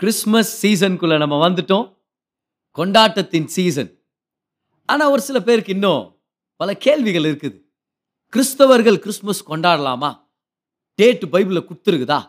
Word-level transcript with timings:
Christmas 0.00 0.50
சீசனுக்குள்ளே 0.62 1.16
நம்ம 1.22 1.36
வந்துட்டோம். 1.48 1.86
கொண்டாட்டத்தின் 2.78 3.48
season 3.54 3.90
ஆனால் 4.88 5.12
ஒரு 5.14 5.22
சில 5.28 5.38
பேருக்கு 5.46 5.72
இன்னும் 5.76 6.02
பல 6.60 6.74
கேள்விகள் 6.84 7.26
இருக்குது. 7.30 7.56
கிறிஸ்தவர்கள் 8.32 8.98
கிறிஸ்மஸ் 9.04 9.42
கொண்டாடலாமா? 9.50 10.10
டேட் 10.98 11.24
பைபிளில் 11.32 11.66
கொடுத்துருக்குதா 11.68 12.20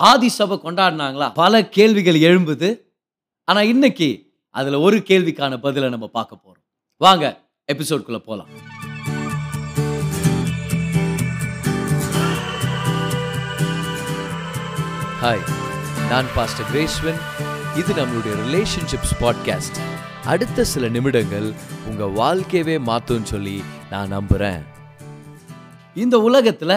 ஆதி 0.00 0.28
சபை 0.28 0.56
கொண்டாடினாங்களா? 0.64 1.28
பல 1.42 1.62
கேள்விகள் 1.76 2.18
எழும்புது. 2.28 2.70
ஆனால் 3.48 3.70
இன்னைக்கு 3.72 4.08
அதில் 4.50 4.82
ஒரு 4.86 4.98
கேள்விக்கான 5.10 5.58
பதிலை 5.66 5.88
நம்ம 5.88 6.06
பார்க்க 6.18 6.42
போகிறோம் 6.44 6.64
வாங்க 6.96 7.24
எபிசோட்குள்ளே 7.72 8.22
போகலாம் 8.28 8.50
ஹாய் 15.22 15.44
நான் 16.12 16.26
பாஸ்டர் 16.34 16.66
கிரேஸ்வன் 16.66 17.20
இது 17.76 17.94
நம்மளுடைய 17.94 18.34
ரிலேஷன்ஷிப்ஸ் 18.46 19.12
பாட்காஸ்ட் 19.20 19.78
அடுத்த 20.24 20.64
சில 20.64 20.88
நிமிடங்கள் 20.88 21.52
உங்க 21.86 22.24
வாழ்க்கையவே 22.24 22.80
மாத்தும்னு 22.86 23.22
சொல்லி 23.22 23.62
நான் 23.90 24.12
நம்புறேன். 24.12 24.62
இந்த 25.94 26.20
உலகத்தில் 26.20 26.74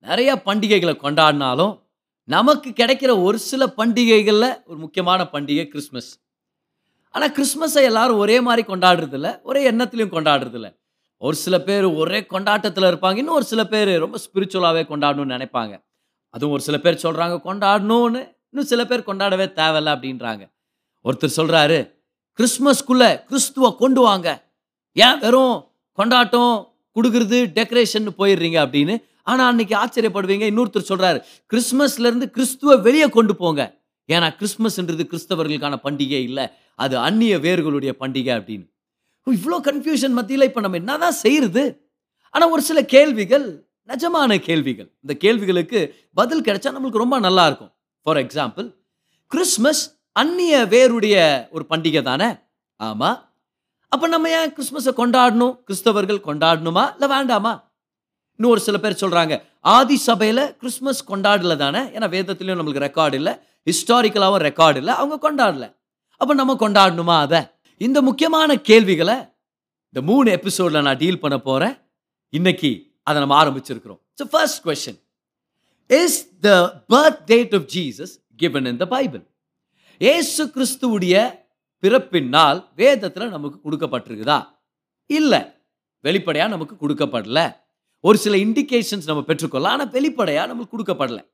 நிறைய 0.00 0.42
பண்டிகைகளை 0.44 0.94
கொண்டாடினாலும் 1.02 1.82
நமக்கு 2.24 2.70
கிடைக்கிற 2.70 3.22
ஒரு 3.22 3.38
சில 3.38 3.66
பண்டிகைகளில் 3.76 4.62
ஒரு 4.66 4.78
முக்கியமான 4.78 5.22
பண்டிகை 5.22 5.66
கிறிஸ்மஸ். 5.66 6.18
ஆனால் 7.10 7.32
கிறிஸ்மஸை 7.32 7.82
எல்லாரும் 7.82 8.18
ஒரே 8.18 8.40
மாதிரி 8.40 8.72
கொண்டாடுறதில்ல 8.72 9.42
ஒரே 9.42 9.70
எண்ணத்துலையும் 9.70 10.14
கொண்டாடுறதில்ல. 10.16 10.80
ஒரு 11.16 11.36
சில 11.36 11.60
பேர் 11.60 11.84
ஒரே 11.84 12.26
கொண்டாட்டத்தில் 12.26 12.84
இருப்பாங்க 12.84 13.16
இன்னும் 13.16 13.34
ஒரு 13.34 13.44
சில 13.44 13.64
பேர் 13.66 13.98
ரொம்ப 13.98 14.18
ஸ்பிரிச்சுவலாகவே 14.18 14.84
கொண்டாடணும்னு 14.88 15.36
நினைப்பாங்க. 15.36 15.84
அதுவும் 16.30 16.54
ஒரு 16.54 16.62
சில 16.62 16.78
பேர் 16.78 17.00
சொல்கிறாங்க 17.02 17.40
கொண்டாடணும்னு. 17.44 18.36
இன்னும் 18.50 18.68
சில 18.72 18.86
பேர் 18.86 19.08
கொண்டாடவே 19.08 19.46
தேவையில்ல 19.60 19.94
அப்படின்றாங்க. 19.96 20.44
ஒருத்தர் 21.04 21.36
சொல்கிறாரு 21.36 21.78
கிறிஸ்மஸ்க்குள்ளே 22.38 23.24
கிறிஸ்துவ 23.24 23.74
கொண்டு 23.74 24.00
வாங்க. 24.00 24.28
ஏன் 24.92 25.18
வெறும் 25.18 25.56
கொண்டாட்டம் 25.92 26.76
கொடுக்குறது 26.96 27.38
டெக்கரேஷன் 27.58 28.08
போயிடுறீங்க? 28.18 28.58
அப்படின்னு. 28.66 28.94
ஆனால் 29.22 29.48
அன்னைக்கு 29.50 29.74
ஆச்சரியப்படுவீங்க. 29.76 30.44
இன்னொருத்தர் 30.52 30.90
சொல்கிறாரு 30.90 31.18
கிறிஸ்மஸ்லேருந்து 31.52 32.26
கிறிஸ்துவ 32.36 32.76
வெளியே 32.76 33.08
கொண்டு 33.08 33.36
போங்க. 33.36 33.62
ஏன்னா 34.08 34.28
கிறிஸ்மஸ்ன்றது 34.40 35.04
கிறிஸ்தவர்களுக்கான 35.10 35.76
பண்டிகை 35.86 36.20
இல்லை. 36.28 36.46
அது 36.74 36.98
அந்நிய 36.98 37.38
வேர்களுடைய 37.38 37.92
பண்டிகை 38.00 38.32
அப்படின்னு. 38.38 38.66
இவ்வளோ 39.26 39.56
கன்ஃபியூஷன் 39.68 40.14
மத்தியில் 40.18 40.42
இப்போ 40.42 40.60
நம்ம 40.60 40.76
என்ன 40.76 40.98
தான் 40.98 41.16
செய்கிறது 41.24 41.64
ஆனால் 42.30 42.50
ஒரு 42.50 42.62
சில 42.62 42.84
கேள்விகள் 42.84 43.46
நிஜமான 43.86 44.38
கேள்விகள். 44.38 44.88
இந்த 45.00 45.14
கேள்விகளுக்கு 45.14 45.80
பதில் 46.14 46.42
கிடைச்சா 46.42 46.70
நம்மளுக்கு 46.76 47.04
ரொம்ப 47.04 47.18
நல்லா 47.18 47.46
இருக்கும். 47.46 47.72
ஃபார் 48.08 48.20
எக்ஸாம்பிள் 48.24 48.66
கிறிஸ்மஸ் 49.32 49.80
அந்நிய 50.20 50.54
வேருடைய 50.74 51.16
ஒரு 51.54 51.64
பண்டிகை 51.70 52.02
தானே? 52.10 52.28
ஆமாம் 52.80 53.18
அப்போ 53.92 54.06
நம்ம 54.12 54.30
ஏன் 54.38 54.52
கிறிஸ்மஸை 54.56 54.92
கொண்டாடணும்? 55.00 55.54
கிறிஸ்தவர்கள் 55.66 56.20
கொண்டாடணுமா? 56.28 56.84
இல்லை 56.94 57.08
வேண்டாமா? 57.14 57.52
இன்னும் 58.38 58.52
ஒரு 58.54 58.62
சில 58.66 58.76
பேர் 58.82 59.00
சொல்கிறாங்க 59.02 59.34
ஆதி 59.74 59.96
சபையில் 60.08 60.42
கிறிஸ்மஸ் 60.60 61.00
கொண்டாடல 61.10 61.56
தானே? 61.64 61.80
ஏன்னா 61.96 62.08
வேதத்துலேயும் 62.14 62.58
நம்மளுக்கு 62.60 62.84
ரெக்கார்டு 62.86 63.18
இல்லை 63.20 63.32
ஹிஸ்டாரிக்கலாகவும் 63.70 64.44
ரெக்கார்டு 64.48 64.80
இல்லை 64.82 64.94
அவங்க 65.00 65.16
கொண்டாடல. 65.26 65.66
அப்போ 66.20 66.34
நம்ம 66.40 66.56
கொண்டாடணுமா 66.64 67.16
அதை? 67.26 67.40
இந்த 67.86 67.98
முக்கியமான 68.08 68.56
கேள்விகளை 68.70 69.16
இந்த 69.90 70.00
மூணு 70.10 70.28
எபிசோடில் 70.38 70.86
நான் 70.88 71.00
டீல் 71.02 71.22
பண்ண 71.24 71.38
போகிறேன் 71.48 71.76
இன்னைக்கு 72.32 72.70
அதை 73.08 73.18
நம்ம 73.24 73.36
ஆரம்பிச்சிருக்கிறோம். 73.42 74.00
So 74.18 74.24
first 74.32 74.62
question 74.66 75.00
is 75.88 76.38
the 76.40 76.84
birth 76.88 77.24
date 77.24 77.54
of 77.54 77.66
Jesus 77.74 78.14
given 78.36 78.64
in 78.64 78.76
the 78.76 78.86
Bible 78.86 79.26
Yesu 79.98 80.46
கிறிஸ்துவுடைய 80.46 81.40
பிறப்பினால் 81.78 82.68
வேதத்தில் 82.76 83.28
நமக்கு 83.28 83.70
கொடுக்கப்பட்டிருக்குதா? 83.70 84.48
இல்லை. 85.06 85.40
வெளிப்படையாக 86.00 86.50
நமக்கு 86.50 86.88
கொடுக்கப்படல. 86.88 87.56
ஒரு 88.00 88.18
சில 88.18 88.36
இண்டிகேஷன்ஸ் 88.36 89.06
நம்ம 89.06 89.24
பெற்றுக்கொள்ளலாம் 89.26 89.62
ஆனால் 89.62 89.90
வெளிப்படையாக 89.90 90.46
நமக்கு 90.46 90.78
கொடுக்கப்படல. 90.78 91.26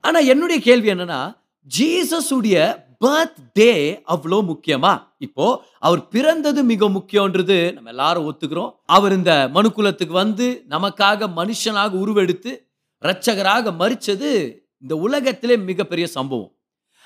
ஆனால் 0.00 0.26
என்னுடைய 0.26 0.62
கேள்வி 0.62 0.88
என்னன்னா 0.88 1.36
ஜீசஸுடைய 1.78 2.84
பர்த் 3.04 3.40
டே 3.52 4.00
அவ்வளோ 4.08 4.38
முக்கியமா? 4.52 5.02
இப்போ 5.18 5.64
அவர் 5.78 6.08
பிறந்தது 6.08 6.62
மிக 6.62 6.88
முக்கியன்றது 6.88 7.72
நம்ம 7.72 7.88
எல்லாரும் 7.88 8.32
ஒத்துக்கிறோம். 8.32 8.74
அவர் 8.86 9.12
இந்த 9.12 9.50
மனுக்குலத்துக்கு 9.54 10.10
வந்து 10.10 10.64
நமக்காக 10.68 11.28
மனுஷனாக 11.36 11.90
உருவெடுத்து 11.90 12.65
ரட்சகராக 13.04 13.72
மறிச்சது 13.78 14.58
இந்த 14.80 14.96
உலகத்திலே 14.96 15.56
மிகப்பெரிய 15.56 16.06
சம்பவம். 16.06 16.52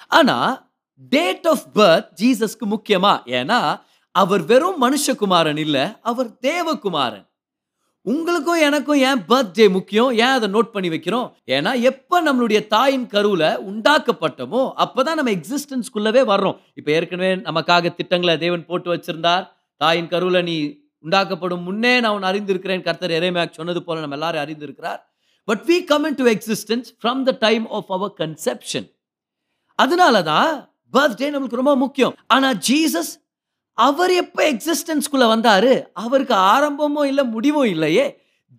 ஆனா 0.08 0.70
டேட் 0.94 1.46
ஆஃப் 1.46 1.66
பர்த் 1.74 2.08
ஜீசஸ்க்கு 2.20 2.68
முக்கியமா? 2.70 3.20
ஏன்னா 3.24 3.80
அவர் 4.10 4.44
வெறும் 4.44 4.78
மனுஷகுமாரன் 4.82 5.58
இல்லை 5.58 5.84
அவர் 6.02 6.30
தேவகுமாரன். 6.30 7.28
உங்களுக்கும் 8.02 8.60
எனக்கும் 8.60 8.96
ஏன் 8.96 9.20
பர்த்டே 9.20 9.70
முக்கியம்? 9.70 10.12
ஏன் 10.12 10.34
அதை 10.36 10.48
நோட் 10.48 10.70
பண்ணி 10.72 10.88
வைக்கிறோம்? 10.88 11.32
ஏன்னா 11.46 11.80
எப்போ 11.80 12.32
நம்மளுடைய 12.32 12.66
தாயின் 12.66 13.06
கருவில் 13.06 13.40
உண்டாக்கப்பட்டமோ 13.40 14.72
அப்பதான் 14.76 15.14
நம்ம 15.14 15.30
எக்ஸிஸ்டன்ஸ்குள்ளவே 15.30 16.22
வர்றோம். 16.32 16.58
இப்போ 16.74 16.92
ஏற்கனவே 16.92 17.34
நமக்காக 17.34 17.94
திட்டங்களை 17.94 18.38
தேவன் 18.38 18.66
போட்டு 18.66 18.94
வச்சிருந்தார். 18.94 19.48
தாயின் 19.76 20.08
கருவில் 20.08 20.42
நீ 20.42 20.78
உண்டாக்கப்படும் 21.04 21.62
முன்னே 21.62 22.00
நான் 22.00 22.12
உன்னை 22.12 22.30
அறிந்திருக்கிறேன். 22.30 22.82
கர்த்தர் 22.82 23.10
எரேமியாக் 23.10 23.50
சொன்னது 23.50 23.82
போல 23.82 24.00
நம்ம 24.00 24.14
எல்லாரும் 24.14 24.42
அறிந்திருக்கிறார். 24.44 25.09
But 25.50 25.64
we 25.70 25.78
come 25.92 26.06
in 26.10 26.18
to 26.22 26.26
existence 26.34 26.90
from 27.00 27.22
the 27.28 27.36
time 27.46 27.64
of 27.78 27.92
our 27.98 28.16
conception 28.22 28.88
அதனால 29.84 30.16
தான் 30.32 30.50
பர்த்டே 30.96 31.26
நம்மளுக்கு 31.32 31.60
ரொம்ப 31.60 31.74
முக்கியம். 31.82 32.14
ஆனால் 32.34 32.56
ஜீசஸ் 32.68 33.10
அவர் 33.78 34.12
எப்போ 34.22 34.40
எக்ஸிஸ்டன்ஸ்குள்ளே 34.52 35.26
வந்தார்? 35.34 35.72
அவருக்கு 36.04 36.34
ஆரம்பமும் 36.52 37.08
இல்லை 37.10 37.24
முடிவும் 37.34 37.68
இல்லையே. 37.74 38.04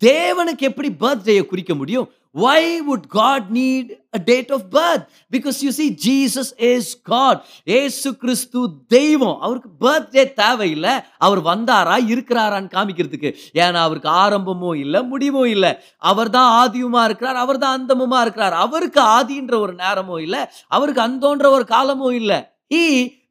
தேவனுக்கு 0.01 0.63
எப்படி 0.69 0.89
பர்த்டேயை 1.03 1.43
குறிக்க 1.45 1.73
முடியும்? 1.81 2.07
Why 2.33 2.81
would 2.81 3.07
God 3.07 3.47
need 3.53 3.89
a 4.15 4.19
date 4.25 4.51
of 4.51 4.65
birth 4.71 5.05
because 5.31 5.57
you 5.59 5.71
see 5.71 5.85
Jesus 6.05 6.51
as 6.57 7.01
God 7.01 7.43
Yesu 7.63 8.17
Kristhu 8.17 8.69
தெய்வம் 8.87 9.37
அவருக்கு 9.39 9.69
பர்த்டே 9.79 10.33
தேவையில்லை. 10.33 10.93
அவர் 11.17 11.41
வந்தாரா 11.43 11.95
இருக்கிறாரான்னு 12.13 12.71
காமிக்கிறதுக்கு. 12.75 13.35
ஏன்னா 13.53 13.81
அவருக்கு 13.87 14.09
ஆரம்பமும் 14.09 14.73
இல்லை 14.73 15.03
முடிவும் 15.03 15.49
இல்லை. 15.55 15.77
அவர் 15.97 16.29
தான் 16.29 16.51
ஆதியுமா 16.61 17.03
இருக்கிறார் 17.03 17.35
அவர் 17.35 17.57
தான் 17.57 17.75
அந்தமுமா 17.75 18.21
இருக்கிறார். 18.21 18.53
அவருக்கு 18.53 19.01
ஆதின்ற 19.01 19.59
ஒரு 19.59 19.73
நேரமும் 19.73 20.19
இல்லை 20.19 20.39
அவருக்கு 20.67 21.01
அந்தோன்ற 21.01 21.47
ஒரு 21.47 21.65
காலமும் 21.65 22.13
இல்லை. 22.13 22.39
ஹீ 22.75 22.85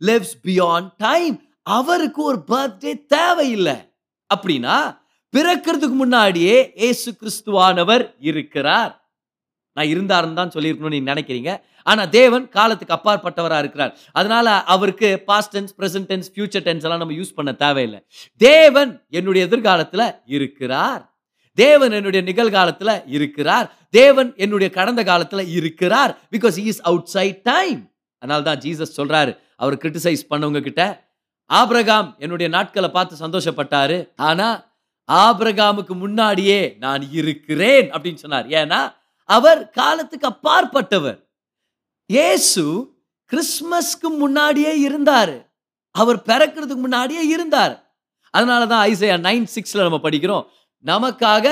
லிவ்ஸ் 0.05 0.37
பியாண்ட் 0.45 0.91
டைம் 0.97 1.43
அவருக்கு 1.63 2.23
ஒரு 2.23 2.39
பர்த்டே 2.49 3.07
தேவையில்லை. 3.07 3.77
அப்படின்னா 4.35 4.99
பிறக்கிறதுக்கு 5.37 5.97
முன்னாடியே 6.03 6.73
ஏசு 6.75 7.11
கிறிஸ்துவானவர் 7.21 8.15
இருக்கிறார். 8.19 8.93
நான் 9.73 9.87
இருந்தாருன்னு 9.87 10.39
தான் 10.41 10.55
சொல்லியிருக்கணும்னு 10.55 10.95
நீங்கள் 10.97 11.15
நினைக்கிறீங்க. 11.15 11.61
ஆனா 11.83 12.05
தேவன் 12.05 12.49
காலத்துக்கு 12.49 12.97
அப்பாற்பட்டவராக 12.97 13.59
இருக்கிறார். 13.59 13.93
அதனால 14.13 14.63
அவருக்கு 14.65 15.23
past 15.27 15.53
tense 15.57 15.75
present 15.79 16.09
tense 16.11 16.31
future 16.35 16.65
tense 16.67 16.83
எல்லாம் 16.87 16.99
நம்ம 16.99 17.15
யூஸ் 17.15 17.35
பண்ண 17.35 17.53
தேவையில்லை. 17.53 18.01
தேவன் 18.37 19.05
என்னுடைய 19.11 19.47
எதிர்காலத்தில் 19.47 20.07
இருக்கிறார். 20.25 21.03
தேவன் 21.55 21.93
என்னுடைய 21.93 22.23
நிகழ்காலத்தில் 22.31 22.95
இருக்கிறார். 23.07 23.67
தேவன் 23.91 24.33
என்னுடைய 24.37 24.71
கடந்த 24.71 25.03
காலத்தில் 25.05 25.49
இருக்கிறார். 25.49 26.19
Because 26.35 26.59
is 26.71 26.81
out 26.81 27.05
side 27.05 27.41
time 27.43 27.81
அதனால 28.19 28.43
தான் 28.43 28.59
ஜீசஸ் 28.59 28.99
சொல்றாரு. 29.01 29.33
அவர் 29.57 29.77
கிரிட்டிசைஸ் 29.77 30.29
பண்ணவங்க 30.31 30.61
கிட்ட 30.61 30.83
ஆபிரகாம் 31.47 32.17
என்னுடைய 32.19 32.49
நாட்களை 32.57 32.89
பார்த்து 32.89 33.15
சந்தோஷப்பட்டாரு. 33.27 34.09
ஆனா 34.17 34.49
ஆபிரகாமுக்கு 35.11 35.95
முன்னாடியே 35.95 36.77
நான் 36.79 37.11
இருக்கிறேன் 37.11 37.91
அப்படின்னு 37.91 38.15
சொன்னார். 38.15 38.47
ஏன்னா 38.47 38.95
அவர் 39.25 39.71
காலத்துக்கு 39.71 40.27
அப்பாற்பட்டவர். 40.29 41.19
இயேசு 42.07 42.65
கிறிஸ்மஸ்க்கு 43.33 44.09
முன்னாடியே 44.19 44.79
இருந்தார். 44.79 45.49
அவர் 45.91 46.17
பிறக்கிறதுக்கு 46.17 46.85
முன்னாடியே 46.87 47.27
இருந்தார். 47.27 47.75
அதனால 48.31 48.67
தான் 48.67 48.89
ஐசையா 48.89 49.17
நைன் 49.17 49.47
சிக்ஸில் 49.55 49.87
நம்ம 49.87 50.01
படிக்கிறோம். 50.03 50.47
நமக்காக 50.85 51.47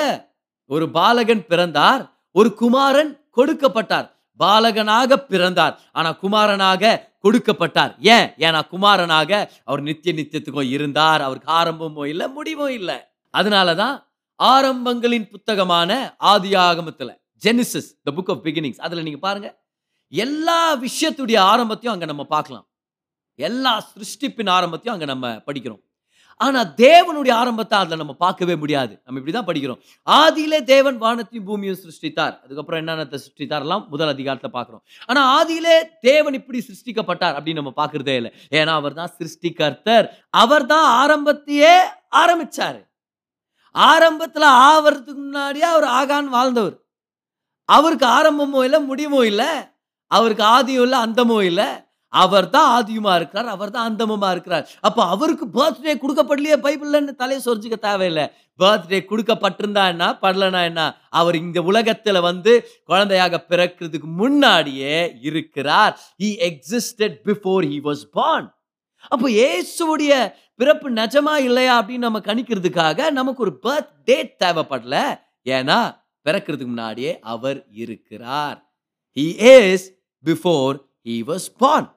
ஒரு 0.66 0.90
பாலகன் 0.90 1.46
பிறந்தார் 1.46 2.02
ஒரு 2.32 2.54
குமாரன் 2.54 3.12
கொடுக்கப்பட்டார். 3.36 4.08
பாலகனாக 4.40 5.16
பிறந்தார் 5.16 5.80
ஆனால் 5.92 6.18
குமாரனாக 6.18 7.10
கொடுக்கப்பட்டார். 7.22 7.92
ஏன்? 8.00 8.26
ஏன்னா 8.38 8.60
குமாரனாக 8.68 9.50
அவர் 9.64 9.80
நித்திய 9.80 10.22
நித்தியத்துக்கும் 10.22 10.70
இருந்தார். 10.70 11.20
அவருக்கு 11.20 11.50
ஆரம்பமும் 11.52 12.04
இல்லை 12.04 12.28
முடிவும் 12.28 12.68
இல்லை. 12.68 12.98
அதனால 13.34 13.74
தான் 13.82 13.96
ஆரம்பங்களின் 14.40 15.30
புத்தகமான 15.32 15.90
ஆதி 16.32 16.50
ஆகமத்தில் 16.66 17.14
Genesis 17.44 17.90
the 18.06 18.12
book 18.18 18.30
of 18.34 18.44
beginnings 18.46 18.80
அதில் 18.86 19.06
நீங்கள் 19.08 19.24
பாருங்கள் 19.26 19.56
எல்லா 20.12 20.60
விஷயத்துடைய 20.84 21.38
ஆரம்பத்தையும் 21.52 21.94
அங்கே 21.94 22.08
நம்ம 22.12 22.24
பார்க்கலாம். 22.36 22.66
எல்லா 23.38 23.72
சிருஷ்டிப்பின் 23.90 24.50
ஆரம்பத்தையும் 24.54 24.94
அங்கே 24.94 25.08
நம்ம 25.12 25.28
படிக்கிறோம். 25.48 25.82
ஆனால் 26.40 26.68
தேவனுடைய 26.80 27.32
ஆரம்பத்தை 27.40 27.76
அதில் 27.82 28.00
நம்ம 28.00 28.14
பார்க்கவே 28.24 28.54
முடியாது. 28.62 28.92
நம்ம 29.04 29.18
இப்படி 29.20 29.34
தான் 29.36 29.48
படிக்கிறோம். 29.48 29.80
ஆதியிலே 30.06 30.58
தேவன் 30.72 30.98
வானத்தையும் 31.04 31.46
பூமியும் 31.48 31.80
சிருஷ்டித்தார். 31.82 32.34
அதுக்கப்புறம் 32.44 32.80
என்னென்ன 32.82 33.18
சிருஷ்டித்தார்லாம் 33.24 33.84
முதல் 33.92 34.12
அதிகாரத்தை 34.14 34.50
பார்க்குறோம். 34.56 34.82
ஆனால் 35.10 35.28
ஆதியிலே 35.38 35.76
தேவன் 36.08 36.38
இப்படி 36.40 36.60
சிருஷ்டிக்கப்பட்டார் 36.68 37.36
அப்படின்னு 37.38 37.60
நம்ம 37.62 37.74
பார்க்குறதே 37.80 38.16
இல்லை. 38.20 38.32
ஏன்னா 38.60 38.74
அவர் 38.80 38.98
தான் 39.00 39.14
சிருஷ்டிகர்த்தர் 39.18 40.08
அவர் 40.44 40.70
தான் 40.74 40.86
ஆரம்பத்தையே 41.02 41.74
ஆரம்பித்தார் 42.22 42.80
ஆரம்பத்தில் 43.90 44.48
ஆவறதுக்கு 44.68 45.20
முன்னாடியே 45.26 45.66
அவர் 45.72 45.88
ஆகான் 45.98 46.30
வாழ்ந்தவர். 46.36 46.76
அவருக்கு 47.68 48.06
ஆரம்பமும் 48.18 48.64
இல்லை 48.66 48.80
முடிவும் 48.90 49.26
இல்லை 49.32 49.50
அவருக்கு 50.10 50.44
ஆதியும் 50.56 50.84
இல்லை 50.86 50.98
அந்தமும் 51.06 51.46
இல்லை. 51.50 51.68
அவர் 52.12 52.46
தான் 52.50 52.68
ஆதியுமா 52.76 53.14
இருக்கிறார் 53.18 53.48
அவர் 53.54 53.72
தான் 53.72 53.88
அந்தமுமா 53.88 54.28
இருக்கிறார். 54.34 54.68
அப்போ 54.80 55.02
அவருக்கு 55.14 55.46
பர்த்டே 55.56 55.94
கொடுக்கப்படலையே 56.02 56.56
பைபிள்லன்னு 56.66 57.14
தலையை 57.22 57.40
சொரிஞ்சிக்க 57.46 57.76
தேவையில்லை. 57.78 58.24
பர்த்டே 58.60 58.98
கொடுக்கப்பட்டிருந்தா 59.10 59.82
என்ன 59.92 60.04
படலனா 60.22 60.60
என்ன? 60.70 60.82
அவர் 61.20 61.36
இந்த 61.36 61.58
உலகத்தில் 61.62 62.20
வந்து 62.20 62.52
குழந்தையாக 62.90 63.44
பிறக்கிறதுக்கு 63.50 64.08
முன்னாடியே 64.22 64.96
இருக்கிறார். 65.30 65.92
He 66.22 66.30
existed 66.50 67.18
before 67.28 67.66
he 67.72 67.80
was 67.88 68.04
born 68.12 68.48
அப்போ 69.12 69.26
இயேசுவுடைய 69.38 70.12
பிறப்பு 70.60 70.88
நிஜமா 71.00 71.34
இல்லையா 71.48 71.74
அப்படின்னு 71.80 72.06
நம்ம 72.08 72.20
கணிக்கிறதுக்காக 72.28 73.10
நமக்கு 73.18 73.42
ஒரு 73.46 73.54
பர்த் 73.66 73.92
டேட் 74.08 74.32
தேவைப்படல. 74.44 74.96
ஏன்னா 75.46 75.78
பிறக்கிறதுக்கு 76.26 76.72
முன்னாடியே 76.74 77.12
அவர் 77.34 77.58
இருக்கிறார். 77.82 78.58
He 79.16 79.26
is 79.54 79.86
before 80.24 80.74
he 81.08 81.16
was 81.30 81.48
born 81.64 81.88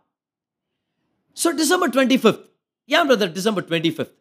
so 1.38 1.50
December 1.62 1.94
twenty 1.96 2.20
fifth 2.24 2.46
ஏன் 2.90 3.08
பிரதர் 3.10 3.34
டிசம்பர் 3.38 3.66
டுவெண்ட்டி 3.70 3.94
ஃபிஃப்த் 3.96 4.18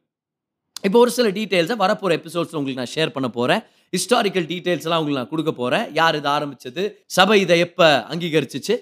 இப்போ 0.87 0.99
ஒரு 1.05 1.11
சில 1.17 1.29
டீட்டெயில்ஸை 1.39 1.77
வரப்போகிற 1.83 2.17
எபிசோட்ஸ் 2.21 2.57
உங்களுக்கு 2.59 2.83
நான் 2.83 2.95
ஷேர் 2.97 3.13
பண்ண 3.17 3.29
போகிறேன் 3.39 3.63
ஹிஸ்டாரிக்கல் 3.97 4.47
டீட்டெயில்ஸ்லாம் 4.53 5.01
உங்களுக்கு 5.01 5.21
நான் 5.21 5.33
கொடுக்க 5.33 5.53
போகிறேன் 5.61 5.87
யார் 5.99 6.17
இது 6.19 6.29
ஆரம்பிச்சது? 6.37 6.83
சபை 7.17 7.37
இதை 7.45 7.57
எப்போ 7.67 7.89
அங்கீகரிச்சிச்சு? 8.13 8.75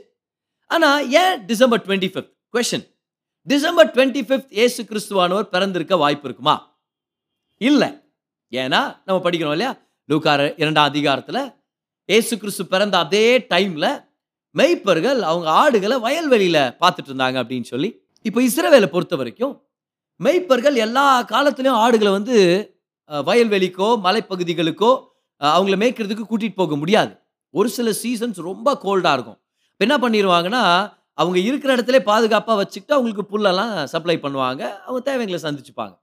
ஆனால் 0.71 1.01
ஏன் 1.21 1.35
December 1.51 1.83
twenty 1.87 2.11
fifth 2.13 2.33
question 2.57 2.87
December 3.51 3.91
twenty 3.95 4.23
fifth 4.29 4.55
Yesu 4.65 4.81
கிறிஸ்துவானவர் 4.89 5.47
பிறந்திருக்க 5.53 5.95
வாய்ப்பு 6.03 6.27
இருக்குமா 6.29 6.55
இல்லை. 7.69 7.89
ஏன்னா 8.53 8.81
நம்ம 9.07 9.19
படிக்கிறோம் 9.25 9.55
இல்லையா? 9.57 9.73
லூக்கார 10.11 10.41
இரண்டாம் 10.63 10.89
அதிகாரத்தில் 10.91 11.41
ஏசு 12.17 12.35
கிறிஸ்து 12.43 12.65
பிறந்த 12.73 12.95
அதே 13.05 13.25
டைமில் 13.53 13.89
மெய்ப்பர்கள் 14.59 15.21
அவங்க 15.31 15.49
ஆடுகளை 15.63 15.97
வயல்வெளியில் 16.07 16.61
பார்த்துட்டு 16.83 17.11
இருந்தாங்க 17.11 17.39
அப்படின்னு 17.43 17.71
சொல்லி 17.73 17.91
இப்போ 18.29 18.41
இஸ்ரவேலை 18.49 18.89
பொறுத்த 18.95 19.17
வரைக்கும் 19.21 19.55
மெய்ப்பர்கள் 20.21 20.77
எல்லா 20.87 21.07
காலத்துலேயும் 21.33 21.81
ஆடுகளை 21.85 22.13
வந்து 22.19 22.37
வயல்வெளிக்கோ 23.29 23.89
மலைப்பகுதிகளுக்கோ 24.07 24.93
அவங்கள 25.41 25.77
மேய்க்கிறதுக்கு 25.83 26.25
கூட்டிகிட்டு 26.31 26.61
போக 26.63 26.77
முடியாது. 26.83 27.13
ஒரு 27.55 27.69
சில 27.77 27.89
சீசன்ஸ் 28.03 28.39
ரொம்ப 28.51 28.69
கோல்டாக 28.85 29.17
இருக்கும். 29.17 29.39
இப்போ 29.73 29.85
என்ன 29.87 29.97
பண்ணிடுவாங்கன்னா 30.05 30.63
அவங்க 31.19 31.39
இருக்கிற 31.39 31.77
இடத்துல 31.77 31.99
பாதுகாப்பாக 32.11 32.57
வச்சுக்கிட்டு 32.61 32.97
அவங்களுக்கு 32.97 33.25
புல்லெல்லாம் 33.33 33.73
சப்ளை 33.85 34.17
பண்ணுவாங்க. 34.25 34.63
அவங்க 34.87 35.01
தேவைங்களை 35.09 35.41
சந்திச்சுப்பாங்க. 35.47 35.95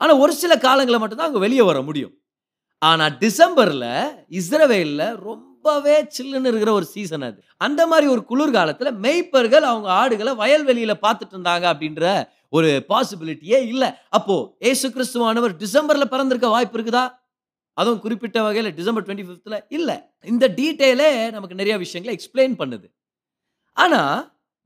ஆனால் 0.00 0.20
ஒரு 0.24 0.32
சில 0.42 0.52
காலங்களில் 0.58 1.02
மட்டும்தான் 1.02 1.28
அவங்க 1.28 1.42
வெளியே 1.46 1.64
வர 1.70 1.80
முடியும். 1.82 2.14
ஆனால் 2.78 3.16
டிசம்பரில் 3.22 3.90
இஸ்ரவேலில் 4.38 5.06
ரொம்பவே 5.28 5.96
சில்லுன்னு 6.16 6.50
இருக்கிற 6.50 6.72
ஒரு 6.72 6.84
சீசன் 6.84 7.26
அது. 7.28 7.38
அந்த 7.56 7.82
மாதிரி 7.86 8.06
ஒரு 8.14 8.22
குளிர்காலத்தில் 8.30 8.98
மெய்ப்பர்கள் 9.04 9.64
அவங்க 9.70 9.88
ஆடுகளை 10.00 10.34
வயல்வெளியில் 10.42 11.02
பார்த்துட்டு 11.04 11.34
இருந்தாங்க 11.36 11.66
அப்படின்ற 11.72 12.04
ஒரு 12.48 12.70
பாசிபிலிட்டியே 12.88 13.58
இல்லை. 13.72 13.88
அப்போது 14.08 14.48
ஏசு 14.70 14.88
கிறிஸ்துவானவர் 14.88 15.54
டிசம்பரில் 15.62 16.12
பிறந்திருக்க 16.14 16.48
வாய்ப்பு 16.48 16.78
இருக்குதா? 16.78 17.04
அதுவும் 17.72 18.02
குறிப்பிட்ட 18.04 18.38
வகையில் 18.42 18.74
டிசம்பர் 18.74 19.06
டுவெண்ட்டி 19.06 19.26
ஃபிஃப்த்தில் 19.28 19.64
இல்லை. 19.68 19.96
இந்த 20.32 20.44
டீட்டெயிலே 20.58 21.10
நமக்கு 21.30 21.54
நிறைய 21.54 21.76
விஷயங்களை 21.84 22.12
எக்ஸ்பிளைன் 22.18 22.54
பண்ணுது. 22.60 22.86
ஆனால் 23.76 24.14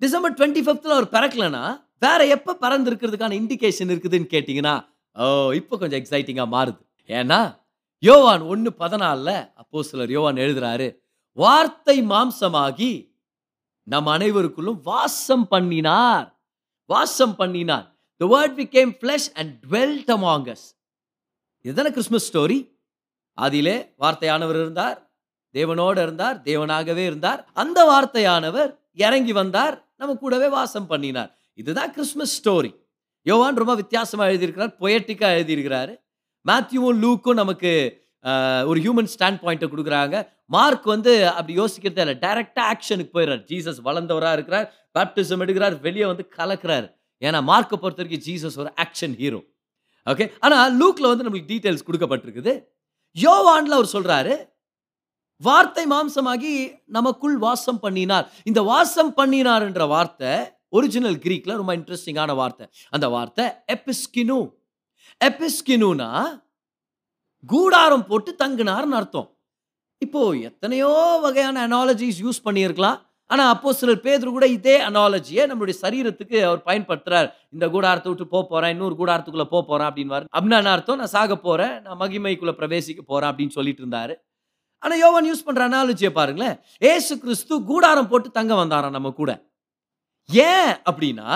டிசம்பர் 0.01 0.35
டுவெண்ட்டி 0.35 0.63
ஃபிஃப்த்தில் 0.67 0.97
அவர் 0.97 1.05
பிறக்கலனா 1.05 1.81
வேற 1.99 2.27
எப்போ 2.27 2.57
பிறந்திருக்கிறதுக்கான 2.61 3.37
இண்டிகேஷன் 3.43 3.91
இருக்குதுன்னு 3.93 4.29
கேட்டிங்கன்னா 4.35 4.87
ஓ 5.17 5.53
இப்போ 5.53 5.77
கொஞ்சம் 5.77 6.01
எக்ஸைட்டிங்காக 6.01 6.53
மாறுது. 6.57 6.81
ஏன்னா 7.07 7.61
யோவான் 7.99 8.41
ஒன்று 8.41 8.71
பதினாலில் 8.79 9.53
அப்போ 9.55 9.83
சிலர் 9.83 10.11
யோவான் 10.11 10.37
எழுதுறாரு 10.37 11.01
வார்த்தை 11.33 12.03
மாம்சமாகி 12.03 13.11
நம் 13.83 14.07
அனைவருக்குள்ளும் 14.07 14.81
வாசம் 14.83 15.49
பண்ணினார். 15.49 16.39
வாசம் 16.87 17.37
பண்ணினார். 17.37 17.97
The 18.17 18.27
word 18.27 18.57
became 18.65 18.93
flesh 19.01 19.29
and 19.35 19.53
among 20.09 20.49
us. 20.55 20.75
இதுதானே 21.61 21.91
கிறிஸ்மஸ் 21.91 22.29
ஸ்டோரி 22.33 22.59
அதிலே 23.35 23.95
வார்த்தையானவர் 23.99 24.59
இருந்தார் 24.63 25.11
தேவனோடு 25.53 26.03
இருந்தார் 26.03 26.43
தேவனாகவே 26.43 27.05
இருந்தார். 27.11 27.51
அந்த 27.53 27.79
வார்த்தையானவர் 27.85 28.71
இறங்கி 29.07 29.33
வந்தார் 29.41 29.77
நம்ம 30.01 30.17
கூடவே 30.23 30.49
வாசம் 30.59 30.91
பண்ணினார். 30.93 31.31
இதுதான் 31.61 31.93
கிறிஸ்மஸ் 31.97 32.35
ஸ்டோரி. 32.41 32.71
யோவான் 33.27 33.61
ரொம்ப 33.63 33.75
வித்தியாசமாக 33.81 34.31
எழுதியிருக்கிறார் 34.33 34.75
பொயட்டிக்காக 34.83 35.39
எழுதியிருக்கிறாரு. 35.39 35.95
மேத்யூவும் 36.49 37.01
லூக்கும் 37.05 37.41
நமக்கு 37.43 37.73
ஒரு 38.71 38.79
ஹியூமன் 38.85 39.11
ஸ்டாண்ட் 39.15 39.41
பாயிண்ட்டை 39.45 39.69
கொடுக்குறாங்க. 39.73 40.17
மார்க் 40.55 40.87
வந்து 40.95 41.13
அப்படி 41.37 41.55
யோசிக்கிறதே 41.61 42.03
இல்லை. 42.05 42.17
டைரெக்டாக 42.25 42.71
ஆக்ஷனுக்கு 42.73 43.13
போயிடுறார். 43.17 43.43
ஜீசஸ் 43.51 43.81
வளர்ந்தவராக 43.89 44.37
இருக்கிறார் 44.39 44.67
பேப்டிசம் 44.97 45.43
எடுக்கிறார் 45.45 45.75
வெளியே 45.87 46.07
வந்து 46.13 46.25
கலக்கிறார். 46.39 46.87
ஏன்னா 47.23 47.41
மார்க்கை 47.51 47.77
பொறுத்த 47.83 48.03
வரைக்கும் 48.03 48.25
ஜீசஸ் 48.27 48.59
ஒரு 48.63 48.71
ஆக்ஷன் 48.85 49.15
ஹீரோ 49.23 49.41
ஓகே 50.07 50.27
ஆனால் 50.47 50.77
லூக்கில் 50.81 51.11
வந்து 51.11 51.25
நம்மளுக்கு 51.27 51.51
டீட்டெயில்ஸ் 51.53 51.87
கொடுக்கப்பட்டிருக்குது. 51.89 52.53
யோவான்ல 53.17 53.77
அவர் 53.79 53.95
சொல்கிறாரு 53.97 54.35
வார்த்தை 55.47 55.83
மாம்சமாகி 55.93 56.53
நமக்குள் 56.97 57.37
வாசம் 57.47 57.81
பண்ணினார். 57.85 58.27
இந்த 58.51 58.61
வாசம் 58.71 59.13
பண்ணினார்ன்ற 59.19 59.85
வார்த்தை 59.95 60.33
ஒரிஜினல் 60.77 61.19
கிரீக்ல 61.25 61.53
ரொம்ப 61.61 61.73
இன்ட்ரெஸ்டிங்கான 61.79 62.35
வார்த்தை. 62.41 62.65
அந்த 62.95 63.07
வார்த்தை 63.15 63.45
எபிஸ்கினு 63.75 64.39
எபிஸ்கினுனா 65.21 66.11
கூடாரம் 67.51 68.07
போட்டு 68.09 68.31
தங்குனார்னு 68.43 68.97
அர்த்தம். 69.01 69.29
இப்போ 70.03 70.23
எத்தனையோ 70.49 70.93
வகையான 71.25 71.63
அனாலஜிஸ் 71.69 72.21
யூஸ் 72.25 72.45
பண்ணியிருக்கலாம். 72.47 72.99
ஆனால் 73.31 73.51
அப்போ 73.55 73.71
சிலர் 73.79 74.05
பேதர் 74.05 74.35
கூட 74.35 74.47
இதே 74.57 74.77
அனாலஜியை 74.89 75.43
நம்மளுடைய 75.49 75.77
சரீரத்துக்கு 75.83 76.37
அவர் 76.49 76.63
பயன்படுத்துறார். 76.69 77.29
இந்த 77.55 77.65
கூடாரத்தை 77.75 78.09
விட்டு 78.11 78.27
போக 78.35 78.45
போறேன் 78.53 78.73
இன்னொரு 78.75 78.95
கூடாரத்துக்குள்ள 79.01 79.47
போக 79.55 79.63
போறேன் 79.71 79.89
அப்படின்னு 79.89 80.15
அப்படின்னா 80.37 80.61
என்ன 80.63 80.73
அர்த்தம் 80.77 81.01
நான் 81.03 81.15
சாக 81.17 81.37
போறேன் 81.49 81.75
நான் 81.87 82.01
மகிமைக்குள்ள 82.03 82.55
பிரவேசிக்க 82.61 83.03
போறேன் 83.13 83.31
அப்படின்னு 83.31 83.57
சொல்லிட்டு 83.59 83.85
இருந்தாரு. 83.85 84.17
ஆனால் 84.83 85.01
யோவான் 85.05 85.29
யூஸ் 85.31 85.47
பண்ணுற 85.47 85.63
அனாலஜியை 85.69 86.11
பாருங்களேன். 86.19 86.57
ஏசு 86.93 87.13
கிறிஸ்து 87.19 87.55
கூடாரம் 87.71 88.11
போட்டு 88.11 88.31
தங்க 88.39 88.55
வந்தாராம் 88.55 88.97
நம்ம 88.99 89.11
கூட. 89.11 89.31
ஏன் 90.29 90.73
அப்படின்னா 90.89 91.29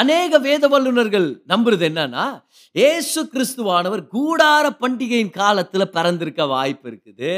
அநேக 0.00 0.38
வேத 0.46 0.68
வல்லுனர்கள் 0.68 1.28
நம்புறது 1.52 1.84
என்னன்னா 1.90 2.24
ஏசு 2.72 3.20
கிறிஸ்துவானவர் 3.34 4.02
கூடார 4.14 4.64
பண்டிகையின் 4.82 5.36
காலத்தில் 5.40 5.92
பிறந்திருக்க 5.96 6.46
வாய்ப்பு 6.46 6.86
இருக்குது. 6.90 7.34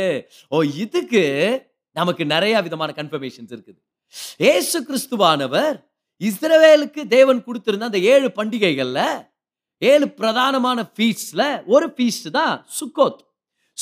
ஓ 0.49 0.63
இதுக்கு 0.85 1.25
நமக்கு 1.93 2.25
நிறைய 2.27 2.63
விதமான 2.63 2.93
கன்ஃபர்மேஷன்ஸ் 2.97 3.53
இருக்குது. 3.57 3.81
ஏசு 4.53 4.79
கிறிஸ்துவானவர் 4.89 5.77
இஸ்ரவேலுக்கு 6.21 7.03
தேவன் 7.17 7.45
கொடுத்திருந்த 7.47 7.89
அந்த 7.91 8.01
ஏழு 8.13 8.29
பண்டிகைகளில் 8.39 9.07
ஏழு 9.79 10.07
பிரதானமான 10.21 10.79
ஃபீஸ்ட்ல 10.95 11.43
ஒரு 11.67 11.87
ஃபீஸ்ட் 11.95 12.29
தான் 12.39 12.55
சுக்கோத். 12.79 13.21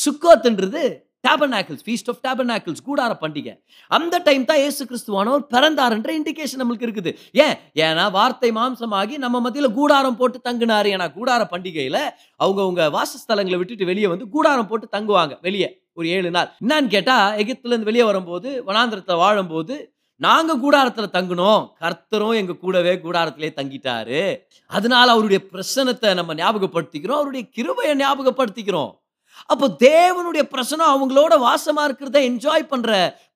சுக்கோத்ன்றது 0.05 0.85
டேபர்நாக்கிள்ஸ் 1.29 1.85
ஃபீஸ்ட் 1.87 2.11
ஆஃப் 2.13 2.21
டேபர்நாக்கிள்ஸ் 2.27 2.83
கூடார 2.87 3.13
பண்டிகை. 3.21 3.63
அந்த 3.89 4.19
டைம் 4.19 4.45
தான் 4.45 4.57
ஏசு 4.57 4.85
கிறிஸ்துவானவர் 4.85 5.45
பிறந்தாருன்ற 5.51 6.11
இண்டிகேஷன் 6.19 6.63
நம்மளுக்கு 6.63 6.87
இருக்குது. 6.89 7.17
ஏன்? 7.33 7.55
ஏன்னா 7.75 8.11
வார்த்தை 8.11 8.51
மாம்சமாகி 8.51 9.17
நம்ம 9.17 9.41
மத்தியில் 9.41 9.73
கூடாரம் 9.73 10.17
போட்டு 10.17 10.41
தங்குனாரு. 10.45 10.91
ஏன்னா 10.97 11.09
கூடார 11.19 11.45
பண்டிகையில் 11.51 12.03
அவங்கவுங்க 12.45 12.91
வாசஸ்தலங்களை 12.99 13.57
விட்டுட்டு 13.57 13.85
வெளியே 13.85 14.07
வந்து 14.07 14.29
கூடாரம் 14.29 14.69
போட்டு 14.69 14.89
தங்குவாங்க 14.93 15.39
வெளியே. 15.41 15.83
ஒரு 15.93 16.09
ஏழு 16.09 16.31
நாள். 16.31 16.49
என்னன்னு 16.65 16.87
கேட்டால் 16.87 17.37
எகிப்துலேருந்து 17.37 17.91
வெளியே 17.91 18.03
வரும்போது 18.03 18.65
வனாந்திரத்தில் 18.67 19.17
வாழும்போது 19.17 19.95
நாங்கள் 20.17 20.61
கூடாரத்தில் 20.61 21.13
தங்கினோம். 21.13 21.71
கர்த்தரும் 21.81 22.35
எங்கள் 22.35 22.59
கூடவே 22.59 22.95
கூடாரத்திலே 22.95 23.49
தங்கிட்டாரு. 23.57 24.37
அதனால 24.67 25.11
அவருடைய 25.11 25.43
பிரசனத்தை 25.53 26.15
நம்ம 26.15 26.35
ஞாபகப்படுத்திக்கிறோம். 26.35 27.21
அவருடைய 27.21 27.47
கிருபையை 27.51 27.97
ஞாபகப்படுத்திக்கிறோம். 27.97 28.93
அப்போ 29.53 29.67
தேவனுடைய 29.89 30.45
பிரசனம் 30.55 30.93
அவங்களோட 30.95 31.35
வாசமா 31.49 31.83
இருக்கிறத 31.87 32.21
என்ஜாய் 32.31 32.71
பண்ற 32.73 32.91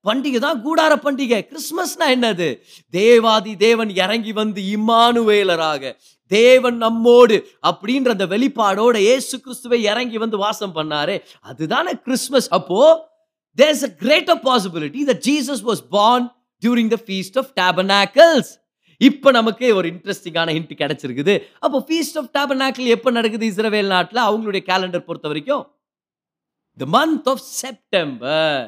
பண்டிகை 0.08 0.38
தான் 0.44 0.60
கூடார 0.66 0.92
பண்டிகை. 1.06 1.40
கிறிஸ்மஸ்னா 1.50 2.06
என்னது? 2.16 2.48
தேவாதி 2.90 3.52
தேவன் 3.66 3.90
இறங்கி 4.04 4.32
வந்து 4.32 4.60
இம்மானுவேலராக 4.76 5.92
தேவன் 6.30 6.76
நம்மோடு 6.84 7.36
அப்படின்ற 7.70 8.08
அந்த 8.16 8.26
வெளிப்பாடோட 8.34 8.96
ஏசு 9.14 9.34
கிறிஸ்துவை 9.44 9.78
இறங்கி 9.92 10.18
வந்து 10.24 10.36
வாசம் 10.44 10.74
பண்ணாரே 10.78 11.16
அதுதானே 11.50 11.92
கிறிஸ்மஸ். 12.06 12.48
அப்போ 12.58 12.80
there's 13.58 13.84
a 13.88 13.90
greater 14.04 14.40
possibility 14.48 15.02
the 15.10 15.14
Jesus 15.28 15.62
was 15.68 15.82
born 15.96 16.26
during 16.62 16.90
the 16.94 16.98
feast 17.06 17.38
of 17.42 17.50
tabernacles 17.60 18.50
இப்போ 19.00 19.28
நமக்கு 19.38 19.66
ஒரு 19.78 19.86
இன்ட்ரெஸ்டிங்கான 19.92 20.52
ஹிண்ட் 20.56 20.72
கிடைச்சிருக்குது. 20.82 21.34
அப்போ 21.64 21.78
ஃபீஸ்ட் 21.88 22.16
ஆஃப் 22.20 22.30
டேபனாக்கிள் 22.38 22.86
எப்போ 22.94 23.10
நடக்குது 23.18 23.44
இஸ்ரவேல் 23.52 23.92
நாட்டில்? 23.94 24.22
அவங்களுடைய 24.28 24.62
கேலண்டர் 24.70 25.08
பொறுத்த 25.08 25.28
வரைக்கும் 25.32 25.64
the 26.78 26.86
month 26.94 27.28
of 27.32 27.42
September 27.60 28.62